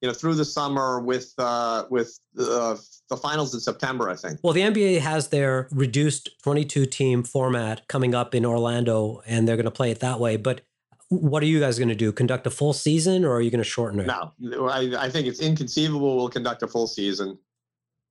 you 0.00 0.08
know 0.08 0.14
through 0.14 0.34
the 0.34 0.44
summer 0.44 1.00
with 1.00 1.32
uh, 1.38 1.84
with 1.90 2.18
uh, 2.38 2.76
the 3.08 3.16
finals 3.16 3.54
in 3.54 3.60
September, 3.60 4.10
I 4.10 4.16
think. 4.16 4.40
Well, 4.42 4.52
the 4.52 4.60
NBA 4.60 5.00
has 5.00 5.28
their 5.28 5.68
reduced 5.70 6.30
22 6.42 6.86
team 6.86 7.22
format 7.22 7.86
coming 7.88 8.14
up 8.14 8.34
in 8.34 8.44
Orlando, 8.44 9.22
and 9.26 9.46
they're 9.46 9.56
going 9.56 9.64
to 9.64 9.70
play 9.70 9.90
it 9.90 10.00
that 10.00 10.20
way. 10.20 10.36
But 10.36 10.62
what 11.08 11.42
are 11.42 11.46
you 11.46 11.60
guys 11.60 11.78
going 11.78 11.88
to 11.88 11.94
do? 11.94 12.12
Conduct 12.12 12.46
a 12.46 12.50
full 12.50 12.72
season, 12.72 13.24
or 13.24 13.34
are 13.34 13.40
you 13.40 13.50
going 13.50 13.62
to 13.62 13.68
shorten 13.68 14.00
it? 14.00 14.06
No, 14.06 14.68
I, 14.68 14.92
I 14.98 15.10
think 15.10 15.26
it's 15.26 15.40
inconceivable 15.40 16.16
we'll 16.16 16.28
conduct 16.28 16.62
a 16.62 16.68
full 16.68 16.86
season. 16.86 17.38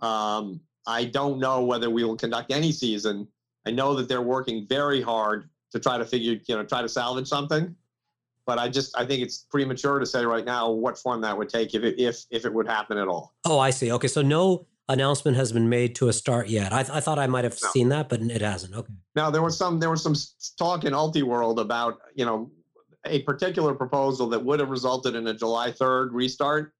Um, 0.01 0.61
I 0.87 1.05
don't 1.05 1.39
know 1.39 1.63
whether 1.63 1.89
we 1.89 2.03
will 2.03 2.17
conduct 2.17 2.51
any 2.51 2.71
season. 2.71 3.27
I 3.67 3.71
know 3.71 3.95
that 3.95 4.07
they're 4.07 4.21
working 4.21 4.65
very 4.67 5.01
hard 5.01 5.49
to 5.71 5.79
try 5.79 5.97
to 5.97 6.05
figure, 6.05 6.39
you 6.47 6.55
know, 6.55 6.63
try 6.63 6.81
to 6.81 6.89
salvage 6.89 7.27
something 7.27 7.75
but 8.45 8.59
I 8.59 8.69
just 8.69 8.97
I 8.97 9.05
think 9.05 9.21
it's 9.21 9.45
premature 9.49 9.99
to 9.99 10.05
say 10.05 10.25
right 10.25 10.45
now 10.45 10.71
what 10.71 10.97
form 10.97 11.21
that 11.21 11.37
would 11.37 11.49
take 11.49 11.73
if 11.73 11.83
it, 11.83 11.99
if 11.99 12.25
if 12.29 12.45
it 12.45 12.53
would 12.53 12.67
happen 12.67 12.97
at 12.97 13.07
all. 13.07 13.33
Oh, 13.45 13.59
I 13.59 13.71
see. 13.71 13.91
Okay, 13.91 14.07
so 14.07 14.21
no 14.21 14.67
announcement 14.87 15.35
has 15.35 15.51
been 15.51 15.67
made 15.67 15.95
to 15.95 16.09
a 16.09 16.13
start 16.13 16.47
yet. 16.47 16.71
I, 16.71 16.79
I 16.79 16.99
thought 16.99 17.17
I 17.17 17.27
might 17.27 17.43
have 17.43 17.57
no. 17.61 17.69
seen 17.69 17.89
that, 17.89 18.07
but 18.07 18.21
it 18.21 18.41
hasn't. 18.41 18.75
Okay. 18.75 18.93
Now 19.15 19.29
there 19.29 19.41
was 19.41 19.57
some 19.57 19.79
there 19.79 19.89
was 19.89 20.03
some 20.03 20.15
talk 20.57 20.83
in 20.83 20.93
Ultiworld 20.93 21.59
about 21.59 21.99
you 22.15 22.25
know 22.25 22.51
a 23.05 23.21
particular 23.23 23.73
proposal 23.73 24.27
that 24.29 24.43
would 24.43 24.59
have 24.59 24.69
resulted 24.69 25.15
in 25.15 25.27
a 25.27 25.33
July 25.33 25.71
third 25.71 26.13
restart. 26.13 26.73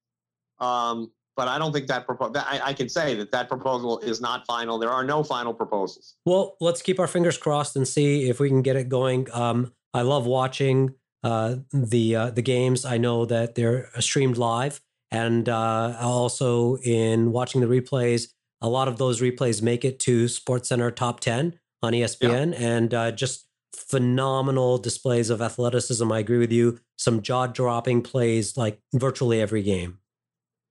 Um, 0.58 1.12
but 1.36 1.48
I 1.48 1.58
don't 1.58 1.72
think 1.72 1.86
that 1.88 2.06
proposal. 2.06 2.34
I, 2.38 2.60
I 2.64 2.72
can 2.72 2.88
say 2.88 3.14
that 3.16 3.30
that 3.32 3.48
proposal 3.48 3.98
is 3.98 4.22
not 4.22 4.46
final. 4.46 4.78
There 4.78 4.90
are 4.90 5.04
no 5.04 5.22
final 5.22 5.52
proposals. 5.52 6.14
Well, 6.24 6.56
let's 6.60 6.80
keep 6.80 6.98
our 6.98 7.06
fingers 7.06 7.36
crossed 7.36 7.76
and 7.76 7.86
see 7.86 8.28
if 8.28 8.40
we 8.40 8.48
can 8.48 8.62
get 8.62 8.76
it 8.76 8.88
going. 8.88 9.28
Um, 9.32 9.74
I 9.92 10.00
love 10.00 10.26
watching 10.26 10.94
uh, 11.22 11.56
the 11.72 12.16
uh, 12.16 12.30
the 12.30 12.42
games. 12.42 12.84
I 12.84 12.98
know 12.98 13.24
that 13.26 13.54
they're 13.54 13.90
streamed 14.00 14.36
live, 14.36 14.80
and 15.10 15.48
uh, 15.48 15.96
also 16.00 16.76
in 16.78 17.32
watching 17.32 17.60
the 17.60 17.66
replays, 17.66 18.28
a 18.60 18.68
lot 18.68 18.88
of 18.88 18.98
those 18.98 19.20
replays 19.20 19.62
make 19.62 19.84
it 19.84 19.98
to 20.00 20.26
SportsCenter 20.26 20.94
top 20.94 21.20
ten 21.20 21.58
on 21.82 21.92
ESPN, 21.92 22.52
yeah. 22.52 22.66
and 22.66 22.94
uh, 22.94 23.12
just 23.12 23.46
phenomenal 23.74 24.78
displays 24.78 25.30
of 25.30 25.42
athleticism. 25.42 26.10
I 26.10 26.18
agree 26.18 26.38
with 26.38 26.52
you. 26.52 26.80
Some 26.96 27.22
jaw 27.22 27.46
dropping 27.46 28.02
plays 28.02 28.56
like 28.56 28.80
virtually 28.94 29.40
every 29.40 29.62
game. 29.62 29.98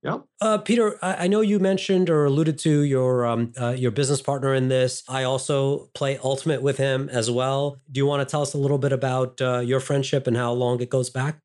Yeah. 0.05 0.19
Uh, 0.39 0.59
Peter, 0.59 1.03
I, 1.03 1.23
I, 1.23 1.27
know 1.27 1.41
you 1.41 1.57
mentioned 1.57 2.11
or 2.11 2.25
alluded 2.25 2.59
to 2.59 2.81
your 2.81 3.25
um, 3.25 3.53
uh, 3.59 3.71
your 3.71 3.89
business 3.89 4.21
partner 4.21 4.53
in 4.53 4.67
this. 4.67 5.01
I 5.09 5.23
also 5.23 5.89
play 5.95 6.19
Ultimate 6.23 6.61
with 6.61 6.77
him 6.77 7.09
as 7.09 7.31
well. 7.31 7.81
Do 7.91 7.97
you 7.97 8.05
want 8.05 8.21
to 8.21 8.31
tell 8.31 8.43
us 8.43 8.53
a 8.53 8.59
little 8.59 8.77
bit 8.77 8.91
about 8.91 9.41
uh, 9.41 9.61
your 9.61 9.79
friendship 9.79 10.27
and 10.27 10.37
how 10.37 10.53
long 10.53 10.79
it 10.79 10.91
goes 10.91 11.09
back? 11.09 11.39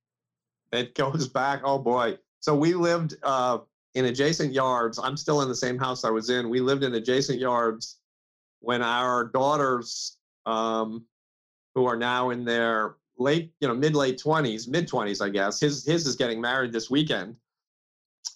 It 0.72 0.94
goes 0.94 1.26
back. 1.26 1.62
Oh 1.64 1.78
boy! 1.78 2.18
So 2.40 2.54
we 2.54 2.74
lived 2.74 3.14
uh, 3.22 3.60
in 3.94 4.04
adjacent 4.04 4.52
yards. 4.52 4.98
I'm 4.98 5.16
still 5.16 5.40
in 5.40 5.48
the 5.48 5.56
same 5.56 5.78
house 5.78 6.04
I 6.04 6.10
was 6.10 6.28
in. 6.28 6.50
We 6.50 6.60
lived 6.60 6.84
in 6.84 6.94
adjacent 6.94 7.38
yards 7.38 7.96
when 8.60 8.82
our 8.82 9.24
daughters, 9.24 10.18
um, 10.44 11.06
who 11.74 11.86
are 11.86 11.96
now 11.96 12.28
in 12.28 12.44
their 12.44 12.96
late, 13.16 13.54
you 13.62 13.68
know, 13.68 13.74
mid 13.74 13.94
late 13.94 14.20
20s, 14.22 14.68
mid 14.68 14.86
20s, 14.86 15.24
I 15.24 15.30
guess. 15.30 15.60
His 15.60 15.82
his 15.86 16.06
is 16.06 16.14
getting 16.14 16.42
married 16.42 16.72
this 16.72 16.90
weekend 16.90 17.36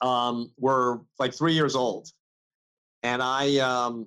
um, 0.05 0.53
were 0.59 1.01
like 1.19 1.35
three 1.35 1.55
years 1.55 1.75
old, 1.75 2.09
and 3.03 3.23
I, 3.23 3.57
um, 3.59 4.07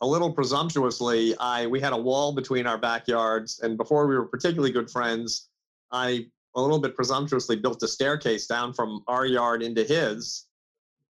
a 0.00 0.06
little 0.06 0.32
presumptuously, 0.32 1.34
I 1.38 1.66
we 1.66 1.80
had 1.80 1.92
a 1.92 1.96
wall 1.96 2.32
between 2.32 2.66
our 2.66 2.78
backyards, 2.78 3.60
and 3.60 3.76
before 3.76 4.06
we 4.06 4.14
were 4.14 4.26
particularly 4.26 4.70
good 4.70 4.90
friends, 4.90 5.48
I 5.90 6.26
a 6.54 6.60
little 6.60 6.78
bit 6.78 6.94
presumptuously 6.94 7.56
built 7.56 7.82
a 7.82 7.88
staircase 7.88 8.46
down 8.46 8.72
from 8.72 9.02
our 9.08 9.26
yard 9.26 9.62
into 9.62 9.84
his. 9.84 10.46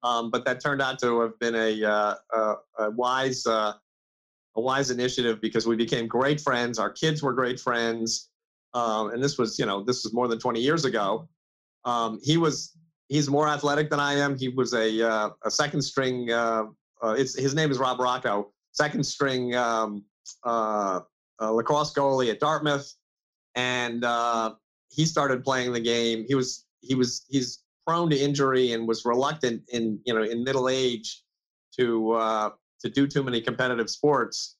Um, 0.02 0.30
but 0.30 0.44
that 0.44 0.60
turned 0.60 0.80
out 0.80 0.98
to 1.00 1.20
have 1.20 1.38
been 1.40 1.54
a, 1.56 1.84
uh, 1.84 2.14
a, 2.32 2.54
a 2.78 2.90
wise 2.90 3.46
uh, 3.46 3.72
a 4.56 4.60
wise 4.60 4.90
initiative 4.90 5.40
because 5.40 5.66
we 5.66 5.76
became 5.76 6.06
great 6.06 6.40
friends. 6.40 6.78
Our 6.78 6.90
kids 6.90 7.22
were 7.22 7.32
great 7.32 7.58
friends, 7.58 8.30
um, 8.74 9.10
and 9.10 9.22
this 9.22 9.38
was 9.38 9.58
you 9.58 9.66
know 9.66 9.82
this 9.82 10.04
was 10.04 10.12
more 10.12 10.28
than 10.28 10.38
20 10.38 10.60
years 10.60 10.84
ago. 10.84 11.28
Um, 11.84 12.20
he 12.22 12.36
was 12.36 12.76
he's 13.08 13.28
more 13.28 13.48
athletic 13.48 13.90
than 13.90 14.00
I 14.00 14.14
am. 14.14 14.38
He 14.38 14.48
was 14.48 14.74
a 14.74 15.06
uh, 15.06 15.30
a 15.44 15.50
second 15.50 15.82
string. 15.82 16.30
Uh, 16.30 16.64
uh, 17.02 17.14
his 17.14 17.54
name 17.54 17.70
is 17.70 17.78
Rob 17.78 18.00
Rocco, 18.00 18.52
second 18.72 19.04
string 19.04 19.54
um, 19.54 20.04
uh, 20.44 21.00
uh, 21.40 21.52
lacrosse 21.52 21.92
goalie 21.92 22.30
at 22.30 22.40
Dartmouth, 22.40 22.92
and 23.54 24.04
uh, 24.04 24.54
he 24.90 25.04
started 25.04 25.44
playing 25.44 25.72
the 25.72 25.80
game. 25.80 26.24
He 26.26 26.34
was 26.34 26.66
he 26.80 26.94
was 26.94 27.24
he's 27.28 27.62
prone 27.86 28.10
to 28.10 28.18
injury 28.18 28.72
and 28.72 28.86
was 28.86 29.04
reluctant 29.04 29.62
in 29.72 29.98
you 30.04 30.14
know 30.14 30.22
in 30.22 30.44
middle 30.44 30.68
age 30.68 31.22
to 31.76 32.52
to 32.80 32.88
do 32.88 33.06
too 33.08 33.22
many 33.22 33.40
competitive 33.40 33.90
sports. 33.90 34.56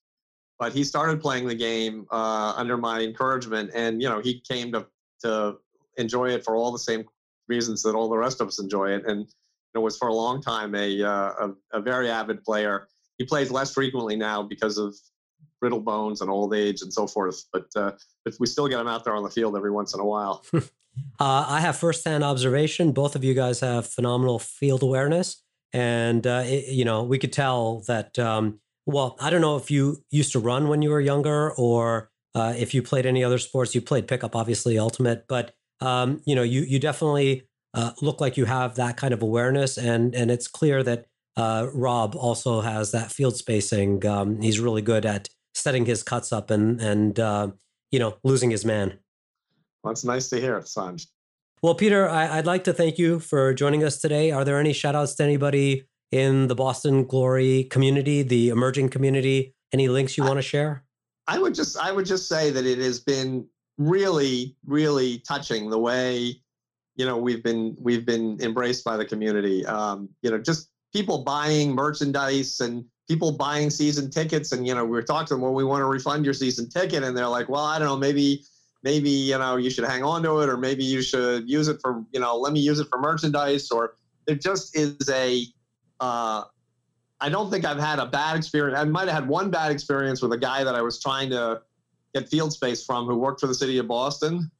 But 0.58 0.72
he 0.72 0.82
started 0.82 1.20
playing 1.20 1.46
the 1.46 1.54
game 1.54 2.06
under 2.11 2.76
my 2.76 3.00
encouragement, 3.00 3.70
and 3.74 4.00
you 4.02 4.08
know 4.08 4.20
he 4.20 4.40
came 4.40 4.72
to 4.72 4.87
to 5.22 5.56
enjoy 5.96 6.30
it 6.30 6.44
for 6.44 6.54
all 6.54 6.70
the 6.70 6.78
same 6.78 7.04
reasons 7.48 7.82
that 7.82 7.94
all 7.94 8.08
the 8.08 8.18
rest 8.18 8.40
of 8.40 8.48
us 8.48 8.58
enjoy 8.58 8.90
it. 8.90 9.06
And 9.06 9.26
it 9.74 9.78
was 9.78 9.96
for 9.96 10.08
a 10.08 10.14
long 10.14 10.42
time 10.42 10.74
a, 10.74 11.02
uh, 11.02 11.08
a, 11.11 11.50
a 11.74 11.80
very 11.80 12.11
avid 12.11 12.42
player. 12.44 12.88
He 13.18 13.24
plays 13.24 13.50
less 13.50 13.72
frequently 13.72 14.16
now 14.16 14.42
because 14.42 14.78
of 14.78 14.94
brittle 15.61 15.80
bones 15.80 16.20
and 16.20 16.30
old 16.30 16.54
age 16.54 16.82
and 16.82 16.92
so 16.92 17.06
forth. 17.06 17.44
But 17.52 17.66
uh, 17.76 17.92
but 18.24 18.34
we 18.38 18.46
still 18.46 18.68
get 18.68 18.80
him 18.80 18.88
out 18.88 19.04
there 19.04 19.14
on 19.14 19.22
the 19.22 19.30
field 19.30 19.56
every 19.56 19.70
once 19.70 19.94
in 19.94 20.00
a 20.00 20.04
while. 20.04 20.44
uh, 20.54 20.61
I 21.20 21.61
have 21.61 21.76
firsthand 21.76 22.24
observation. 22.24 22.92
Both 22.92 23.16
of 23.16 23.24
you 23.24 23.34
guys 23.34 23.61
have 23.61 23.87
phenomenal 23.87 24.38
field 24.38 24.82
awareness, 24.82 25.42
and 25.72 26.26
uh, 26.26 26.44
it, 26.44 26.68
you 26.68 26.84
know 26.84 27.02
we 27.02 27.18
could 27.18 27.32
tell 27.32 27.82
that. 27.87 28.18
Um, 28.18 28.61
well, 28.87 29.16
I 29.20 29.28
don't 29.28 29.42
know 29.42 29.56
if 29.56 29.70
you 29.70 30.02
used 30.11 30.32
to 30.32 30.38
run 30.38 30.68
when 30.68 30.80
you 30.80 30.90
were 30.90 31.00
younger, 31.00 31.52
or 31.52 32.11
uh, 32.34 32.54
if 32.56 32.72
you 32.72 32.82
played 32.82 33.04
any 33.04 33.22
other 33.22 33.38
sports. 33.38 33.74
You 33.74 33.82
played 33.82 34.08
pickup, 34.08 34.34
obviously, 34.34 34.78
ultimate, 34.78 35.26
but 35.28 35.54
um, 35.81 36.21
you 36.25 36.35
know, 36.35 36.43
you 36.43 36.62
you 36.62 36.79
definitely 36.79 37.49
uh, 37.75 37.93
look 38.01 38.21
like 38.21 38.37
you 38.37 38.45
have 38.45 38.75
that 38.77 38.97
kind 38.97 39.14
of 39.14 39.23
awareness, 39.23 39.79
and 39.79 40.14
and 40.14 40.31
it's 40.31 40.49
clear 40.49 40.83
that 40.83 41.07
uh, 41.37 41.69
Rob 41.73 42.17
also 42.17 42.61
has 42.61 42.91
that 42.93 43.12
field 43.12 43.37
spacing. 43.37 44.05
Um, 44.05 44.41
he's 44.41 44.61
really 44.61 44.83
good 44.83 45.07
at 45.07 45.29
setting 45.55 45.87
his 45.87 46.03
cuts 46.03 46.33
up 46.33 46.51
and 46.51 46.81
and 46.81 47.19
uh, 47.21 47.49
you 47.91 47.99
know 47.99 48.17
losing 48.25 48.51
his 48.51 48.64
man. 48.64 48.99
Well, 49.83 49.93
it's 49.93 50.05
nice 50.05 50.29
to 50.31 50.41
hear, 50.41 50.61
Sanj. 50.61 51.07
Well, 51.62 51.75
Peter, 51.75 52.09
I, 52.09 52.37
would 52.37 52.47
like 52.47 52.64
to 52.64 52.73
thank 52.73 52.99
you 52.99 53.19
for 53.19 53.53
joining 53.53 53.83
us 53.83 54.01
today. 54.01 54.31
Are 54.31 54.45
there 54.45 54.61
any 54.61 54.73
shout 54.73 54.95
outs 54.95 55.17
to 55.17 55.25
anybody 55.25 55.88
in 56.12 56.47
the 56.47 56.55
Boston 56.55 57.05
Glory 57.05 57.64
community, 57.64 58.23
the 58.23 58.49
emerging 58.51 58.91
community? 58.91 59.55
Any 59.73 59.88
links 59.88 60.17
you 60.17 60.25
want 60.25 60.37
to 60.37 60.43
share? 60.43 60.85
I 61.27 61.38
would 61.38 61.55
just 61.55 61.77
I 61.77 61.93
would 61.93 62.07
just 62.07 62.29
say 62.29 62.51
that 62.51 62.64
it 62.64 62.79
has 62.79 63.01
been 63.01 63.47
really, 63.79 64.57
really 64.67 65.21
touching 65.21 65.71
the 65.71 65.79
way 65.79 66.41
you 66.99 67.07
know 67.07 67.17
we've 67.17 67.43
been 67.43 67.77
we've 67.81 68.05
been 68.05 68.38
embraced 68.43 68.85
by 68.85 68.97
the 68.97 69.05
community. 69.05 69.64
Um, 69.64 70.11
you 70.21 70.31
know, 70.31 70.38
just 70.38 70.71
people 70.93 71.23
buying 71.23 71.73
merchandise 71.73 72.61
and 72.61 72.85
people 73.09 73.33
buying 73.33 73.71
season 73.71 74.11
tickets, 74.11 74.53
and 74.53 74.67
you 74.67 74.75
know, 74.75 74.85
we 74.85 74.91
were 74.91 75.03
talking 75.03 75.29
to 75.29 75.35
them, 75.35 75.41
well, 75.41 75.55
we 75.55 75.64
want 75.64 75.81
to 75.81 75.87
refund 75.87 76.25
your 76.25 76.35
season 76.35 76.69
ticket, 76.69 77.03
and 77.05 77.17
they're 77.17 77.29
like, 77.29 77.49
well, 77.49 77.64
I 77.64 77.79
don't 77.79 77.88
know, 77.88 77.97
maybe 77.97 78.45
maybe 78.83 79.11
you 79.11 79.38
know 79.38 79.57
you 79.57 79.71
should 79.71 79.85
hang 79.85 80.03
on 80.03 80.23
to 80.25 80.41
it, 80.41 80.49
or 80.49 80.57
maybe 80.57 80.85
you 80.85 81.01
should 81.01 81.49
use 81.49 81.69
it 81.69 81.79
for 81.81 82.05
you 82.12 82.21
know, 82.21 82.37
let 82.37 82.53
me 82.53 82.61
use 82.61 82.81
it 82.81 82.88
for 82.91 82.99
merchandise, 82.99 83.71
or 83.71 83.95
it 84.27 84.43
just 84.43 84.77
is 84.77 85.09
a 85.09 85.45
uh, 86.01 86.43
I 87.21 87.29
don't 87.29 87.51
think 87.51 87.64
I've 87.64 87.81
had 87.81 88.01
a 88.01 88.07
bad 88.07 88.37
experience. 88.37 88.79
I 88.79 88.85
might 88.85 89.09
have 89.09 89.14
had 89.14 89.29
one 89.29 89.51
bad 89.51 89.71
experience 89.71 90.21
with 90.21 90.33
a 90.33 90.38
guy 90.38 90.64
that 90.64 90.75
I 90.75 90.83
was 90.83 91.01
trying 91.01 91.31
to 91.31 91.62
get 92.14 92.29
field 92.29 92.53
space 92.53 92.85
from 92.85 93.07
who 93.07 93.16
worked 93.16 93.40
for 93.40 93.47
the 93.47 93.55
city 93.55 93.79
of 93.79 93.88
Boston. 93.88 94.51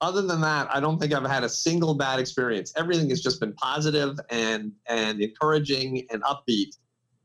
Other 0.00 0.22
than 0.22 0.40
that, 0.40 0.68
I 0.74 0.80
don't 0.80 0.98
think 0.98 1.12
I've 1.12 1.24
had 1.24 1.44
a 1.44 1.48
single 1.48 1.94
bad 1.94 2.18
experience. 2.18 2.72
Everything 2.76 3.08
has 3.10 3.22
just 3.22 3.38
been 3.38 3.52
positive 3.54 4.18
and 4.30 4.72
and 4.86 5.20
encouraging 5.20 6.06
and 6.10 6.22
upbeat. 6.24 6.76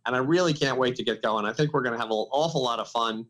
And 0.06 0.16
I 0.16 0.20
really 0.20 0.54
can't 0.54 0.78
wait 0.78 0.96
to 0.96 1.04
get 1.04 1.22
going. 1.22 1.46
I 1.46 1.54
think 1.54 1.74
we're 1.74 1.82
going 1.82 1.96
to 1.96 2.00
have 2.00 2.12
an 2.12 2.28
awful 2.32 2.64
lot 2.64 2.80
of 2.80 2.88
fun. 2.88 3.26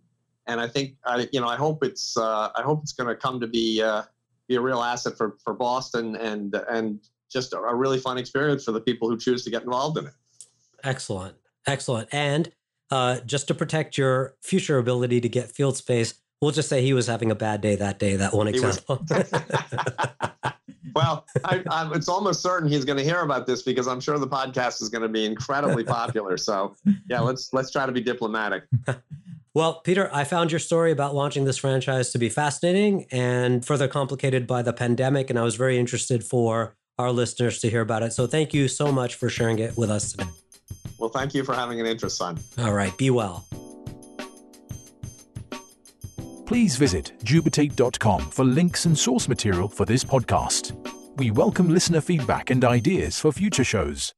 And 0.47 0.59
I 0.59 0.67
think 0.67 0.95
I 1.05 1.29
you 1.31 1.39
know 1.39 1.47
I 1.47 1.55
hope 1.55 1.83
it's 1.83 2.17
uh, 2.17 2.49
I 2.55 2.61
hope 2.61 2.81
it's 2.83 2.93
going 2.93 3.07
to 3.07 3.15
come 3.15 3.39
to 3.39 3.47
be 3.47 3.81
uh, 3.81 4.03
be 4.47 4.55
a 4.55 4.61
real 4.61 4.81
asset 4.81 5.17
for 5.17 5.37
for 5.43 5.53
Boston 5.53 6.15
and 6.17 6.53
and 6.69 6.99
just 7.29 7.53
a, 7.53 7.75
really 7.75 7.99
fun 7.99 8.17
experience 8.17 8.63
for 8.63 8.71
the 8.71 8.81
people 8.81 9.09
who 9.09 9.17
choose 9.17 9.43
to 9.43 9.49
get 9.49 9.63
involved 9.63 9.97
in 9.97 10.05
it. 10.07 10.13
Excellent, 10.83 11.35
excellent. 11.65 12.07
And 12.11 12.51
uh, 12.89 13.19
just 13.21 13.47
to 13.49 13.53
protect 13.53 13.97
your 13.97 14.35
future 14.41 14.77
ability 14.77 15.21
to 15.21 15.29
get 15.29 15.51
field 15.51 15.75
space, 15.75 16.13
We'll 16.41 16.51
just 16.51 16.69
say 16.69 16.81
he 16.83 16.93
was 16.93 17.07
having 17.07 17.31
a 17.31 17.35
bad 17.35 17.61
day 17.61 17.75
that 17.75 17.97
day. 17.97 18.15
That 18.15 18.33
one 18.33 18.47
example. 18.47 19.03
well, 20.95 21.25
I, 21.43 21.63
I, 21.69 21.91
it's 21.93 22.07
almost 22.07 22.41
certain 22.41 22.69
he's 22.69 22.85
going 22.85 22.97
to 22.97 23.03
hear 23.03 23.21
about 23.21 23.47
this 23.47 23.63
because 23.63 23.87
I'm 23.87 23.99
sure 23.99 24.19
the 24.19 24.27
podcast 24.27 24.81
is 24.81 24.89
going 24.89 25.01
to 25.01 25.09
be 25.09 25.25
incredibly 25.25 25.83
popular. 25.83 26.37
So, 26.37 26.75
yeah, 27.09 27.21
let's 27.21 27.53
let's 27.53 27.71
try 27.71 27.85
to 27.85 27.91
be 27.91 28.01
diplomatic. 28.01 28.63
Well, 29.53 29.81
Peter, 29.81 30.07
I 30.13 30.23
found 30.23 30.51
your 30.51 30.59
story 30.59 30.91
about 30.91 31.15
launching 31.15 31.45
this 31.45 31.57
franchise 31.57 32.11
to 32.11 32.19
be 32.19 32.29
fascinating 32.29 33.07
and 33.09 33.65
further 33.65 33.87
complicated 33.87 34.45
by 34.45 34.61
the 34.61 34.71
pandemic, 34.71 35.31
and 35.31 35.39
I 35.39 35.41
was 35.41 35.55
very 35.55 35.79
interested 35.79 36.23
for 36.23 36.75
our 36.99 37.11
listeners 37.11 37.57
to 37.61 37.69
hear 37.69 37.81
about 37.81 38.03
it. 38.03 38.13
So, 38.13 38.27
thank 38.27 38.53
you 38.53 38.67
so 38.67 38.91
much 38.91 39.15
for 39.15 39.29
sharing 39.29 39.57
it 39.57 39.75
with 39.75 39.89
us 39.89 40.11
today. 40.11 40.29
Well, 40.99 41.09
thank 41.09 41.33
you 41.33 41.43
for 41.43 41.55
having 41.55 41.79
an 41.79 41.87
interest, 41.87 42.21
Sanj. 42.21 42.39
All 42.63 42.73
right, 42.73 42.95
be 42.99 43.09
well 43.09 43.47
please 46.47 46.77
visit 46.77 47.11
dubitate.com 47.25 48.21
for 48.31 48.45
links 48.45 48.85
and 48.85 48.97
source 48.97 49.27
material 49.27 49.67
for 49.67 49.85
this 49.85 50.03
podcast. 50.03 50.71
We 51.17 51.29
welcome 51.29 51.69
listener 51.69 51.99
feedback 51.99 52.49
and 52.51 52.63
ideas 52.63 53.19
for 53.19 53.33
future 53.33 53.65
shows. 53.65 54.13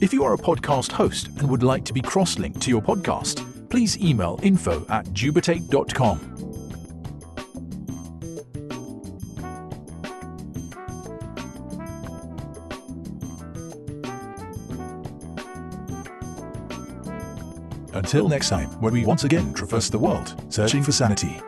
If 0.00 0.12
you 0.12 0.24
are 0.24 0.32
a 0.32 0.38
podcast 0.38 0.90
host 0.92 1.28
and 1.28 1.48
would 1.48 1.62
like 1.62 1.84
to 1.84 1.92
be 1.92 2.00
cross 2.00 2.38
linked 2.38 2.62
to 2.62 2.70
your 2.70 2.82
podcast, 2.82 3.68
please 3.68 3.98
email 3.98 4.40
info 4.42 4.84
at 4.88 5.04
dubitate.com 5.08 6.31
Until 18.12 18.28
next 18.28 18.50
time, 18.50 18.68
when 18.82 18.92
we 18.92 19.06
once 19.06 19.24
again 19.24 19.54
traverse 19.54 19.88
the 19.88 19.98
world, 19.98 20.34
searching 20.50 20.82
for 20.82 20.92
sanity. 20.92 21.40